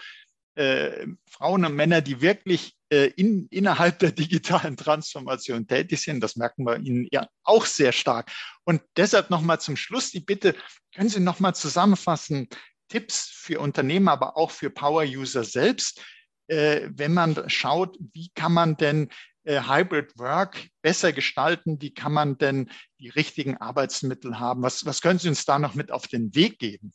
äh, 0.56 1.06
Frauen 1.30 1.64
und 1.64 1.76
Männer, 1.76 2.00
die 2.00 2.20
wirklich 2.20 2.74
äh, 2.90 3.12
in, 3.16 3.46
innerhalb 3.50 4.00
der 4.00 4.10
digitalen 4.10 4.76
Transformation 4.76 5.68
tätig 5.68 6.02
sind. 6.02 6.20
Das 6.20 6.34
merken 6.34 6.64
wir 6.64 6.78
Ihnen 6.80 7.06
ja 7.12 7.28
auch 7.44 7.66
sehr 7.66 7.92
stark. 7.92 8.32
Und 8.64 8.82
deshalb 8.96 9.30
nochmal 9.30 9.60
zum 9.60 9.76
Schluss 9.76 10.10
die 10.10 10.20
Bitte, 10.20 10.56
können 10.92 11.08
Sie 11.08 11.20
nochmal 11.20 11.54
zusammenfassen, 11.54 12.48
Tipps 12.88 13.28
für 13.28 13.60
Unternehmen, 13.60 14.08
aber 14.08 14.36
auch 14.36 14.50
für 14.50 14.70
Power-User 14.70 15.44
selbst, 15.44 16.02
äh, 16.48 16.88
wenn 16.92 17.14
man 17.14 17.48
schaut, 17.48 17.96
wie 18.12 18.30
kann 18.34 18.52
man 18.52 18.76
denn 18.76 19.08
äh, 19.44 19.60
Hybrid 19.62 20.18
Work 20.18 20.68
besser 20.82 21.12
gestalten? 21.12 21.80
Wie 21.80 21.92
kann 21.92 22.12
man 22.12 22.38
denn 22.38 22.70
die 22.98 23.08
richtigen 23.08 23.56
Arbeitsmittel 23.56 24.38
haben? 24.38 24.62
Was, 24.62 24.84
was 24.84 25.00
können 25.00 25.18
Sie 25.18 25.28
uns 25.28 25.44
da 25.44 25.58
noch 25.58 25.74
mit 25.74 25.90
auf 25.90 26.06
den 26.06 26.34
Weg 26.34 26.58
geben? 26.58 26.92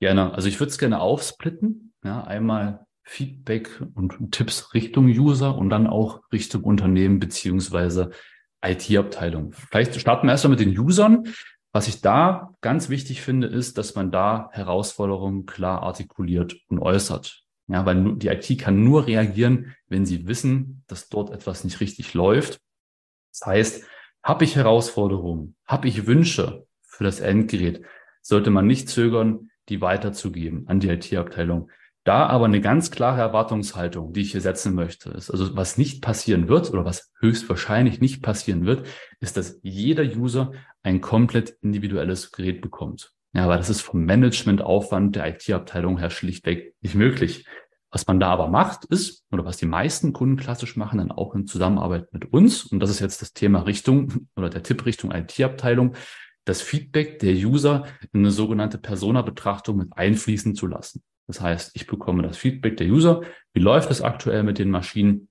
Gerne. 0.00 0.32
Also 0.34 0.48
ich 0.48 0.60
würde 0.60 0.70
es 0.70 0.78
gerne 0.78 1.00
aufsplitten. 1.00 1.92
Ja, 2.04 2.22
einmal 2.22 2.86
Feedback 3.02 3.82
und 3.94 4.32
Tipps 4.32 4.74
Richtung 4.74 5.06
User 5.06 5.56
und 5.56 5.70
dann 5.70 5.86
auch 5.86 6.20
Richtung 6.32 6.62
Unternehmen 6.62 7.18
beziehungsweise 7.18 8.10
IT-Abteilung. 8.62 9.52
Vielleicht 9.52 9.98
starten 10.00 10.26
wir 10.26 10.32
erstmal 10.32 10.56
mit 10.56 10.60
den 10.60 10.78
Usern. 10.78 11.24
Was 11.72 11.88
ich 11.88 12.00
da 12.00 12.54
ganz 12.60 12.88
wichtig 12.88 13.20
finde, 13.20 13.46
ist, 13.46 13.78
dass 13.78 13.94
man 13.94 14.10
da 14.10 14.48
Herausforderungen 14.52 15.46
klar 15.46 15.82
artikuliert 15.82 16.56
und 16.68 16.78
äußert. 16.78 17.44
Ja, 17.68 17.84
weil 17.84 18.16
die 18.16 18.28
IT 18.28 18.58
kann 18.58 18.82
nur 18.82 19.06
reagieren, 19.06 19.74
wenn 19.88 20.06
sie 20.06 20.26
wissen, 20.26 20.82
dass 20.86 21.10
dort 21.10 21.30
etwas 21.30 21.64
nicht 21.64 21.80
richtig 21.80 22.14
läuft. 22.14 22.60
Das 23.32 23.46
heißt, 23.46 23.84
habe 24.22 24.44
ich 24.44 24.56
Herausforderungen, 24.56 25.54
habe 25.66 25.88
ich 25.88 26.06
Wünsche 26.06 26.66
für 26.82 27.04
das 27.04 27.20
Endgerät, 27.20 27.82
sollte 28.22 28.50
man 28.50 28.66
nicht 28.66 28.88
zögern, 28.88 29.50
die 29.68 29.82
weiterzugeben 29.82 30.66
an 30.66 30.80
die 30.80 30.88
IT-Abteilung. 30.88 31.70
Da 32.08 32.24
aber 32.24 32.46
eine 32.46 32.62
ganz 32.62 32.90
klare 32.90 33.20
Erwartungshaltung, 33.20 34.14
die 34.14 34.22
ich 34.22 34.32
hier 34.32 34.40
setzen 34.40 34.74
möchte, 34.74 35.10
ist, 35.10 35.30
also 35.30 35.54
was 35.58 35.76
nicht 35.76 36.00
passieren 36.00 36.48
wird 36.48 36.70
oder 36.70 36.86
was 36.86 37.12
höchstwahrscheinlich 37.20 38.00
nicht 38.00 38.22
passieren 38.22 38.64
wird, 38.64 38.86
ist, 39.20 39.36
dass 39.36 39.60
jeder 39.62 40.04
User 40.04 40.52
ein 40.82 41.02
komplett 41.02 41.58
individuelles 41.60 42.32
Gerät 42.32 42.62
bekommt. 42.62 43.12
Ja, 43.34 43.44
aber 43.44 43.58
das 43.58 43.68
ist 43.68 43.82
vom 43.82 44.06
Managementaufwand 44.06 45.16
der 45.16 45.28
IT-Abteilung 45.28 45.98
her 45.98 46.08
schlichtweg 46.08 46.74
nicht 46.80 46.94
möglich. 46.94 47.46
Was 47.90 48.06
man 48.06 48.18
da 48.18 48.28
aber 48.28 48.48
macht, 48.48 48.86
ist, 48.86 49.26
oder 49.30 49.44
was 49.44 49.58
die 49.58 49.66
meisten 49.66 50.14
Kunden 50.14 50.38
klassisch 50.38 50.76
machen, 50.76 51.00
dann 51.00 51.12
auch 51.12 51.34
in 51.34 51.46
Zusammenarbeit 51.46 52.10
mit 52.14 52.32
uns, 52.32 52.64
und 52.64 52.80
das 52.80 52.88
ist 52.88 53.00
jetzt 53.00 53.20
das 53.20 53.34
Thema 53.34 53.66
Richtung 53.66 54.26
oder 54.34 54.48
der 54.48 54.62
Tipp 54.62 54.86
Richtung 54.86 55.12
IT-Abteilung, 55.12 55.94
das 56.46 56.62
Feedback 56.62 57.18
der 57.18 57.34
User 57.34 57.84
in 58.14 58.20
eine 58.20 58.30
sogenannte 58.30 58.78
Persona-Betrachtung 58.78 59.76
mit 59.76 59.88
einfließen 59.94 60.54
zu 60.54 60.66
lassen. 60.66 61.02
Das 61.28 61.40
heißt, 61.40 61.72
ich 61.74 61.86
bekomme 61.86 62.22
das 62.22 62.36
Feedback 62.36 62.76
der 62.78 62.88
User. 62.88 63.22
Wie 63.52 63.60
läuft 63.60 63.90
es 63.90 64.02
aktuell 64.02 64.42
mit 64.42 64.58
den 64.58 64.70
Maschinen? 64.70 65.28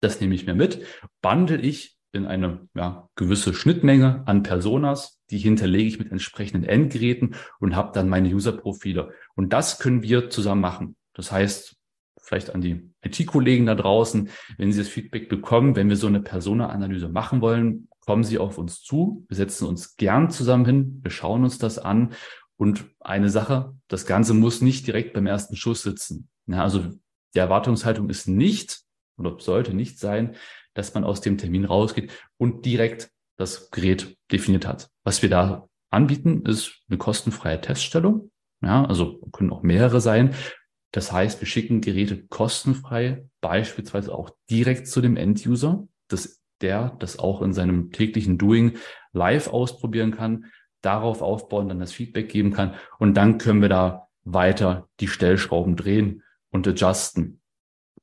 Das 0.00 0.20
nehme 0.20 0.34
ich 0.34 0.46
mir 0.46 0.54
mit, 0.54 0.84
bundle 1.22 1.60
ich 1.60 1.96
in 2.12 2.26
eine 2.26 2.68
ja, 2.74 3.08
gewisse 3.16 3.54
Schnittmenge 3.54 4.22
an 4.26 4.42
Personas, 4.42 5.20
die 5.30 5.38
hinterlege 5.38 5.88
ich 5.88 5.98
mit 5.98 6.10
entsprechenden 6.10 6.64
Endgeräten 6.64 7.34
und 7.60 7.76
habe 7.76 7.92
dann 7.92 8.08
meine 8.08 8.28
User-Profile. 8.28 9.12
Und 9.34 9.52
das 9.52 9.78
können 9.78 10.02
wir 10.02 10.30
zusammen 10.30 10.60
machen. 10.60 10.96
Das 11.12 11.30
heißt, 11.32 11.76
vielleicht 12.20 12.54
an 12.54 12.60
die 12.60 12.90
IT-Kollegen 13.02 13.66
da 13.66 13.74
draußen, 13.74 14.30
wenn 14.56 14.72
Sie 14.72 14.78
das 14.78 14.88
Feedback 14.88 15.28
bekommen, 15.28 15.76
wenn 15.76 15.88
wir 15.88 15.96
so 15.96 16.06
eine 16.06 16.20
Persona-Analyse 16.20 17.08
machen 17.08 17.40
wollen, 17.40 17.88
kommen 18.00 18.24
Sie 18.24 18.38
auf 18.38 18.58
uns 18.58 18.82
zu. 18.82 19.24
Wir 19.28 19.36
setzen 19.36 19.66
uns 19.66 19.96
gern 19.96 20.30
zusammen 20.30 20.64
hin. 20.64 21.00
Wir 21.02 21.10
schauen 21.10 21.44
uns 21.44 21.58
das 21.58 21.78
an. 21.78 22.12
Und 22.56 22.86
eine 23.00 23.30
Sache, 23.30 23.74
das 23.88 24.06
Ganze 24.06 24.34
muss 24.34 24.60
nicht 24.60 24.86
direkt 24.86 25.12
beim 25.12 25.26
ersten 25.26 25.56
Schuss 25.56 25.82
sitzen. 25.82 26.28
Ja, 26.46 26.62
also 26.62 26.92
die 27.34 27.38
Erwartungshaltung 27.38 28.08
ist 28.10 28.28
nicht 28.28 28.82
oder 29.16 29.38
sollte 29.38 29.74
nicht 29.74 29.98
sein, 29.98 30.36
dass 30.74 30.94
man 30.94 31.04
aus 31.04 31.20
dem 31.20 31.38
Termin 31.38 31.64
rausgeht 31.64 32.12
und 32.36 32.64
direkt 32.64 33.10
das 33.36 33.70
Gerät 33.70 34.16
definiert 34.30 34.66
hat. 34.66 34.90
Was 35.02 35.22
wir 35.22 35.30
da 35.30 35.68
anbieten, 35.90 36.44
ist 36.46 36.82
eine 36.88 36.98
kostenfreie 36.98 37.60
Teststellung. 37.60 38.30
Ja, 38.62 38.84
also 38.84 39.18
können 39.32 39.52
auch 39.52 39.62
mehrere 39.62 40.00
sein. 40.00 40.34
Das 40.92 41.10
heißt, 41.10 41.40
wir 41.40 41.46
schicken 41.48 41.80
Geräte 41.80 42.24
kostenfrei, 42.28 43.26
beispielsweise 43.40 44.14
auch 44.14 44.30
direkt 44.48 44.86
zu 44.86 45.00
dem 45.00 45.16
End-User, 45.16 45.86
dass 46.08 46.40
der 46.60 46.96
das 47.00 47.18
auch 47.18 47.42
in 47.42 47.52
seinem 47.52 47.90
täglichen 47.90 48.38
Doing 48.38 48.78
live 49.12 49.48
ausprobieren 49.48 50.12
kann, 50.12 50.46
darauf 50.84 51.22
aufbauen, 51.22 51.68
dann 51.68 51.80
das 51.80 51.92
Feedback 51.92 52.28
geben 52.28 52.52
kann 52.52 52.74
und 52.98 53.14
dann 53.14 53.38
können 53.38 53.62
wir 53.62 53.68
da 53.68 54.08
weiter 54.24 54.88
die 55.00 55.08
Stellschrauben 55.08 55.76
drehen 55.76 56.22
und 56.50 56.66
adjusten. 56.66 57.40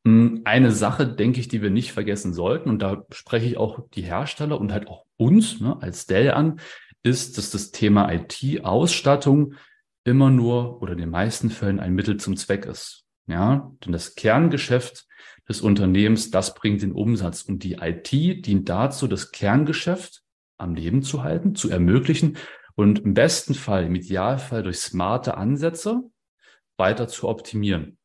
Hm, 0.05 0.41
eine 0.45 0.71
Sache, 0.71 1.07
denke 1.07 1.39
ich, 1.39 1.47
die 1.47 1.61
wir 1.61 1.69
nicht 1.69 1.91
vergessen 1.91 2.33
sollten, 2.33 2.69
und 2.69 2.81
da 2.81 3.05
spreche 3.11 3.45
ich 3.45 3.57
auch 3.57 3.87
die 3.93 4.01
Hersteller 4.01 4.59
und 4.59 4.71
halt 4.71 4.87
auch 4.87 5.05
uns 5.17 5.59
ne, 5.59 5.77
als 5.81 6.05
Dell 6.05 6.31
an, 6.31 6.59
ist, 7.03 7.37
dass 7.37 7.49
das 7.49 7.71
Thema 7.71 8.11
IT-Ausstattung 8.11 9.55
immer 10.03 10.29
nur 10.29 10.81
oder 10.81 10.93
in 10.93 10.99
den 10.99 11.09
meisten 11.09 11.49
Fällen 11.49 11.79
ein 11.79 11.93
Mittel 11.93 12.17
zum 12.17 12.35
Zweck 12.35 12.65
ist. 12.65 13.05
Ja, 13.27 13.71
denn 13.85 13.91
das 13.91 14.15
Kerngeschäft 14.15 15.07
des 15.47 15.61
Unternehmens, 15.61 16.31
das 16.31 16.55
bringt 16.55 16.81
den 16.81 16.91
Umsatz 16.91 17.43
und 17.43 17.63
die 17.63 17.73
IT 17.73 18.11
dient 18.11 18.67
dazu, 18.67 19.07
das 19.07 19.31
Kerngeschäft 19.31 20.23
am 20.57 20.75
Leben 20.75 21.03
zu 21.03 21.23
halten, 21.23 21.55
zu 21.55 21.69
ermöglichen 21.69 22.37
und 22.81 22.99
im 22.99 23.13
besten 23.13 23.53
Fall, 23.53 23.85
im 23.85 23.95
Idealfall 23.95 24.63
durch 24.63 24.79
smarte 24.79 25.37
Ansätze 25.37 26.09
weiter 26.77 27.07
zu 27.07 27.29
optimieren. 27.29 27.97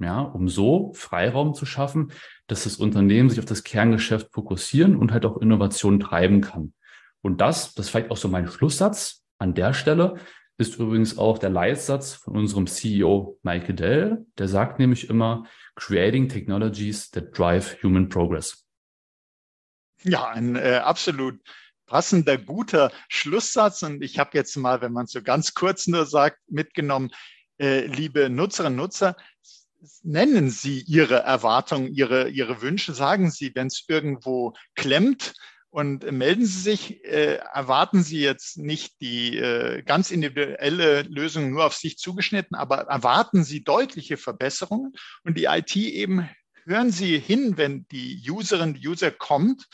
Ja, 0.00 0.20
um 0.20 0.48
so 0.48 0.92
Freiraum 0.92 1.54
zu 1.54 1.66
schaffen, 1.66 2.12
dass 2.46 2.64
das 2.64 2.76
Unternehmen 2.76 3.30
sich 3.30 3.40
auf 3.40 3.46
das 3.46 3.64
Kerngeschäft 3.64 4.32
fokussieren 4.32 4.96
und 4.96 5.12
halt 5.12 5.26
auch 5.26 5.38
Innovation 5.38 5.98
treiben 5.98 6.40
kann. 6.40 6.72
Und 7.20 7.40
das, 7.40 7.74
das 7.74 7.86
ist 7.86 7.90
vielleicht 7.90 8.10
auch 8.12 8.16
so 8.16 8.28
mein 8.28 8.46
Schlusssatz 8.46 9.24
an 9.38 9.54
der 9.54 9.74
Stelle, 9.74 10.16
ist 10.56 10.78
übrigens 10.78 11.18
auch 11.18 11.38
der 11.38 11.50
Leitsatz 11.50 12.14
von 12.14 12.36
unserem 12.36 12.66
CEO 12.66 13.38
Michael 13.42 13.74
Dell. 13.74 14.26
Der 14.36 14.46
sagt 14.46 14.78
nämlich 14.78 15.08
immer, 15.08 15.46
creating 15.74 16.28
technologies 16.28 17.10
that 17.10 17.36
drive 17.36 17.82
human 17.82 18.08
progress. 18.08 18.64
Ja, 20.02 20.28
ein 20.28 20.54
äh, 20.54 20.80
absolut 20.84 21.40
passender, 21.88 22.38
guter 22.38 22.92
Schlusssatz. 23.08 23.82
Und 23.82 24.02
ich 24.02 24.18
habe 24.18 24.30
jetzt 24.34 24.56
mal, 24.56 24.80
wenn 24.80 24.92
man 24.92 25.06
so 25.06 25.22
ganz 25.22 25.54
kurz 25.54 25.86
nur 25.86 26.06
sagt, 26.06 26.38
mitgenommen, 26.48 27.10
äh, 27.58 27.86
liebe 27.86 28.30
Nutzerinnen 28.30 28.78
und 28.78 28.84
Nutzer, 28.84 29.16
nennen 30.02 30.50
Sie 30.50 30.82
Ihre 30.82 31.20
Erwartungen, 31.20 31.92
Ihre, 31.92 32.28
Ihre 32.28 32.62
Wünsche, 32.62 32.94
sagen 32.94 33.30
Sie, 33.30 33.52
wenn 33.54 33.66
es 33.68 33.84
irgendwo 33.88 34.54
klemmt, 34.74 35.34
und 35.70 36.10
melden 36.10 36.46
Sie 36.46 36.60
sich, 36.60 37.04
äh, 37.04 37.36
erwarten 37.52 38.02
Sie 38.02 38.20
jetzt 38.20 38.56
nicht 38.56 39.00
die 39.00 39.36
äh, 39.36 39.82
ganz 39.82 40.10
individuelle 40.10 41.02
Lösung 41.02 41.50
nur 41.50 41.66
auf 41.66 41.74
sich 41.74 41.98
zugeschnitten, 41.98 42.56
aber 42.56 42.78
erwarten 42.88 43.44
Sie 43.44 43.62
deutliche 43.62 44.16
Verbesserungen 44.16 44.94
und 45.24 45.36
die 45.36 45.44
IT 45.44 45.76
eben 45.76 46.28
hören 46.64 46.90
Sie 46.90 47.18
hin, 47.18 47.56
wenn 47.56 47.86
die 47.88 48.22
Userin, 48.30 48.74
die 48.74 48.88
User 48.88 49.10
kommt 49.10 49.66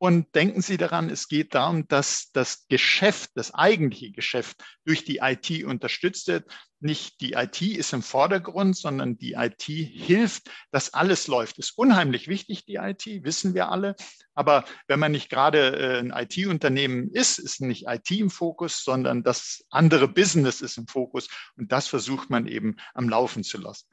und 0.00 0.34
denken 0.34 0.62
Sie 0.62 0.78
daran, 0.78 1.10
es 1.10 1.28
geht 1.28 1.54
darum, 1.54 1.86
dass 1.86 2.30
das 2.32 2.66
Geschäft, 2.68 3.32
das 3.34 3.52
eigentliche 3.52 4.12
Geschäft 4.12 4.56
durch 4.86 5.04
die 5.04 5.18
IT 5.18 5.62
unterstützt 5.62 6.26
wird. 6.28 6.50
Nicht 6.80 7.20
die 7.20 7.34
IT 7.34 7.60
ist 7.60 7.92
im 7.92 8.00
Vordergrund, 8.00 8.78
sondern 8.78 9.18
die 9.18 9.34
IT 9.34 9.60
hilft, 9.60 10.50
dass 10.70 10.94
alles 10.94 11.26
läuft. 11.26 11.58
Ist 11.58 11.76
unheimlich 11.76 12.28
wichtig, 12.28 12.64
die 12.64 12.76
IT, 12.76 13.04
wissen 13.24 13.52
wir 13.52 13.68
alle. 13.68 13.94
Aber 14.32 14.64
wenn 14.88 15.00
man 15.00 15.12
nicht 15.12 15.28
gerade 15.28 15.76
äh, 15.76 15.98
ein 15.98 16.14
IT-Unternehmen 16.16 17.10
ist, 17.12 17.38
ist 17.38 17.60
nicht 17.60 17.84
IT 17.86 18.10
im 18.10 18.30
Fokus, 18.30 18.82
sondern 18.82 19.22
das 19.22 19.66
andere 19.68 20.08
Business 20.08 20.62
ist 20.62 20.78
im 20.78 20.86
Fokus. 20.86 21.28
Und 21.58 21.72
das 21.72 21.88
versucht 21.88 22.30
man 22.30 22.46
eben 22.46 22.76
am 22.94 23.10
Laufen 23.10 23.44
zu 23.44 23.58
lassen. 23.58 23.86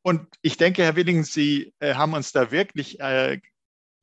Und 0.00 0.26
ich 0.40 0.56
denke, 0.56 0.84
Herr 0.84 0.96
Willing, 0.96 1.22
Sie 1.24 1.74
äh, 1.80 1.96
haben 1.96 2.14
uns 2.14 2.32
da 2.32 2.50
wirklich 2.50 2.98
äh, 3.00 3.42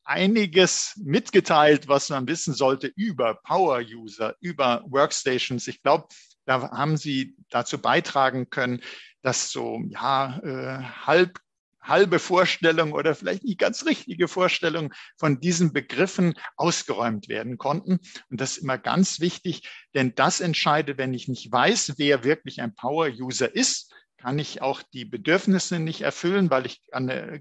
einiges 0.08 0.93
mitgeteilt, 1.04 1.88
was 1.88 2.10
man 2.10 2.28
wissen 2.28 2.54
sollte 2.54 2.88
über 2.96 3.36
Power-User, 3.43 4.36
über 4.39 4.84
Workstations. 4.88 5.67
Ich 5.67 5.84
glaube, 5.84 6.08
da 6.46 6.72
haben 6.72 6.98
Sie 6.98 7.36
dazu 7.50 7.78
beitragen 7.78 8.50
können, 8.50 8.82
dass 9.22 9.52
so 9.52 9.82
ja 9.89 10.39
äh, 10.43 10.84
halb 11.06 11.39
halbe 11.88 12.20
Vorstellung 12.20 12.91
oder 12.91 13.15
vielleicht 13.15 13.43
nicht 13.43 13.60
ganz 13.60 13.86
richtige 13.86 14.28
Vorstellung 14.28 14.93
von 15.15 15.39
diesen 15.39 15.74
Begriffen 15.74 16.34
ausgeräumt 16.58 17.30
werden 17.30 17.58
konnten. 17.58 18.00
Und 18.30 18.41
das 18.41 18.58
ist 18.58 18.63
immer 18.63 18.78
ganz 18.78 19.20
wichtig, 19.20 19.70
denn 19.96 20.13
das 20.15 20.41
entscheidet, 20.41 20.98
wenn 20.98 21.13
ich 21.13 21.28
nicht 21.28 21.52
weiß, 21.52 21.93
wer 21.98 22.24
wirklich 22.24 22.62
ein 22.62 22.76
Power-User 22.76 23.56
ist, 23.56 23.93
kann 24.18 24.40
ich 24.40 24.62
auch 24.62 24.82
die 24.82 25.06
Bedürfnisse 25.06 25.80
nicht 25.80 26.02
erfüllen, 26.02 26.50
weil 26.50 26.66
ich 26.66 26.82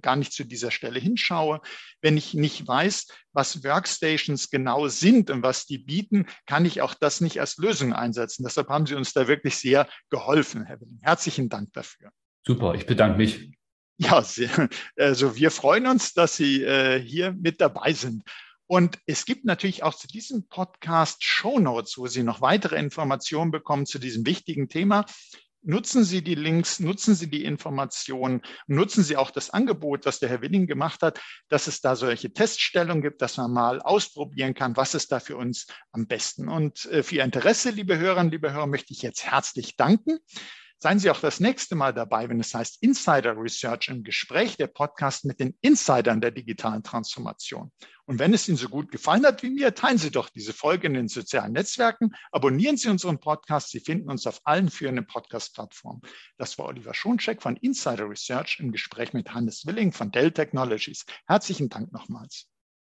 gar 0.02 0.16
nicht 0.16 0.32
zu 0.32 0.44
dieser 0.44 0.70
Stelle 0.70 1.00
hinschaue. 1.00 1.60
Wenn 2.00 2.16
ich 2.16 2.34
nicht 2.34 2.68
weiß, 2.68 3.08
was 3.32 3.64
Workstations 3.64 4.50
genau 4.50 4.88
sind 4.88 5.30
und 5.30 5.42
was 5.42 5.66
die 5.66 5.78
bieten, 5.78 6.26
kann 6.46 6.64
ich 6.64 6.82
auch 6.82 6.94
das 6.94 7.20
nicht 7.20 7.40
als 7.40 7.56
Lösung 7.56 7.92
einsetzen. 7.92 8.44
Deshalb 8.44 8.68
haben 8.68 8.86
Sie 8.86 8.94
uns 8.94 9.12
da 9.12 9.26
wirklich 9.26 9.56
sehr 9.56 9.88
geholfen, 10.10 10.64
Herr 10.64 10.80
Willing. 10.80 11.00
Herzlichen 11.02 11.48
Dank 11.48 11.72
dafür. 11.72 12.10
Super, 12.46 12.74
ich 12.74 12.86
bedanke 12.86 13.16
mich. 13.18 13.50
Ja, 13.98 14.22
sehr, 14.22 14.68
also 14.96 15.36
wir 15.36 15.50
freuen 15.50 15.86
uns, 15.86 16.12
dass 16.12 16.36
Sie 16.36 16.62
äh, 16.62 17.00
hier 17.00 17.32
mit 17.32 17.60
dabei 17.60 17.94
sind. 17.94 18.22
Und 18.68 18.98
es 19.06 19.24
gibt 19.24 19.44
natürlich 19.44 19.84
auch 19.84 19.94
zu 19.94 20.08
diesem 20.08 20.48
Podcast 20.48 21.24
Show 21.24 21.58
Notes, 21.60 21.96
wo 21.98 22.06
Sie 22.08 22.22
noch 22.22 22.40
weitere 22.40 22.76
Informationen 22.76 23.52
bekommen 23.52 23.86
zu 23.86 23.98
diesem 23.98 24.26
wichtigen 24.26 24.68
Thema. 24.68 25.06
Nutzen 25.68 26.04
Sie 26.04 26.22
die 26.22 26.36
Links, 26.36 26.78
nutzen 26.78 27.16
Sie 27.16 27.28
die 27.28 27.44
Informationen, 27.44 28.40
nutzen 28.68 29.02
Sie 29.02 29.16
auch 29.16 29.32
das 29.32 29.50
Angebot, 29.50 30.06
das 30.06 30.20
der 30.20 30.28
Herr 30.28 30.40
Willing 30.40 30.68
gemacht 30.68 31.02
hat, 31.02 31.20
dass 31.48 31.66
es 31.66 31.80
da 31.80 31.96
solche 31.96 32.32
Teststellungen 32.32 33.02
gibt, 33.02 33.20
dass 33.20 33.36
man 33.36 33.50
mal 33.50 33.82
ausprobieren 33.82 34.54
kann, 34.54 34.76
was 34.76 34.94
ist 34.94 35.10
da 35.10 35.18
für 35.18 35.36
uns 35.36 35.66
am 35.90 36.06
besten. 36.06 36.48
Und 36.48 36.84
äh, 36.86 37.02
für 37.02 37.16
Ihr 37.16 37.24
Interesse, 37.24 37.70
liebe 37.70 37.98
Hörerinnen, 37.98 38.30
liebe 38.30 38.52
Hörer, 38.52 38.68
möchte 38.68 38.92
ich 38.92 39.02
jetzt 39.02 39.24
herzlich 39.24 39.74
danken. 39.74 40.20
Seien 40.78 40.98
Sie 40.98 41.10
auch 41.10 41.20
das 41.20 41.40
nächste 41.40 41.74
Mal 41.74 41.94
dabei, 41.94 42.28
wenn 42.28 42.38
es 42.38 42.54
heißt 42.54 42.82
Insider 42.82 43.34
Research 43.34 43.88
im 43.88 44.02
Gespräch, 44.02 44.58
der 44.58 44.66
Podcast 44.66 45.24
mit 45.24 45.40
den 45.40 45.56
Insidern 45.62 46.20
der 46.20 46.32
digitalen 46.32 46.82
Transformation. 46.82 47.72
Und 48.04 48.18
wenn 48.18 48.34
es 48.34 48.46
Ihnen 48.46 48.58
so 48.58 48.68
gut 48.68 48.92
gefallen 48.92 49.24
hat 49.24 49.42
wie 49.42 49.48
mir, 49.48 49.74
teilen 49.74 49.96
Sie 49.96 50.10
doch 50.10 50.28
diese 50.28 50.52
Folge 50.52 50.86
in 50.86 50.94
den 50.94 51.08
sozialen 51.08 51.52
Netzwerken, 51.52 52.14
abonnieren 52.30 52.76
Sie 52.76 52.88
unseren 52.88 53.18
Podcast. 53.18 53.70
Sie 53.70 53.80
finden 53.80 54.10
uns 54.10 54.26
auf 54.26 54.40
allen 54.44 54.68
führenden 54.68 55.06
Podcast-Plattformen. 55.06 56.02
Das 56.36 56.58
war 56.58 56.66
Oliver 56.66 56.92
Schoncheck 56.92 57.40
von 57.40 57.56
Insider 57.56 58.08
Research 58.08 58.58
im 58.60 58.70
Gespräch 58.70 59.14
mit 59.14 59.32
Hannes 59.32 59.64
Willing 59.66 59.92
von 59.92 60.10
Dell 60.10 60.30
Technologies. 60.30 61.06
Herzlichen 61.26 61.70
Dank 61.70 61.90
nochmals. 61.92 62.48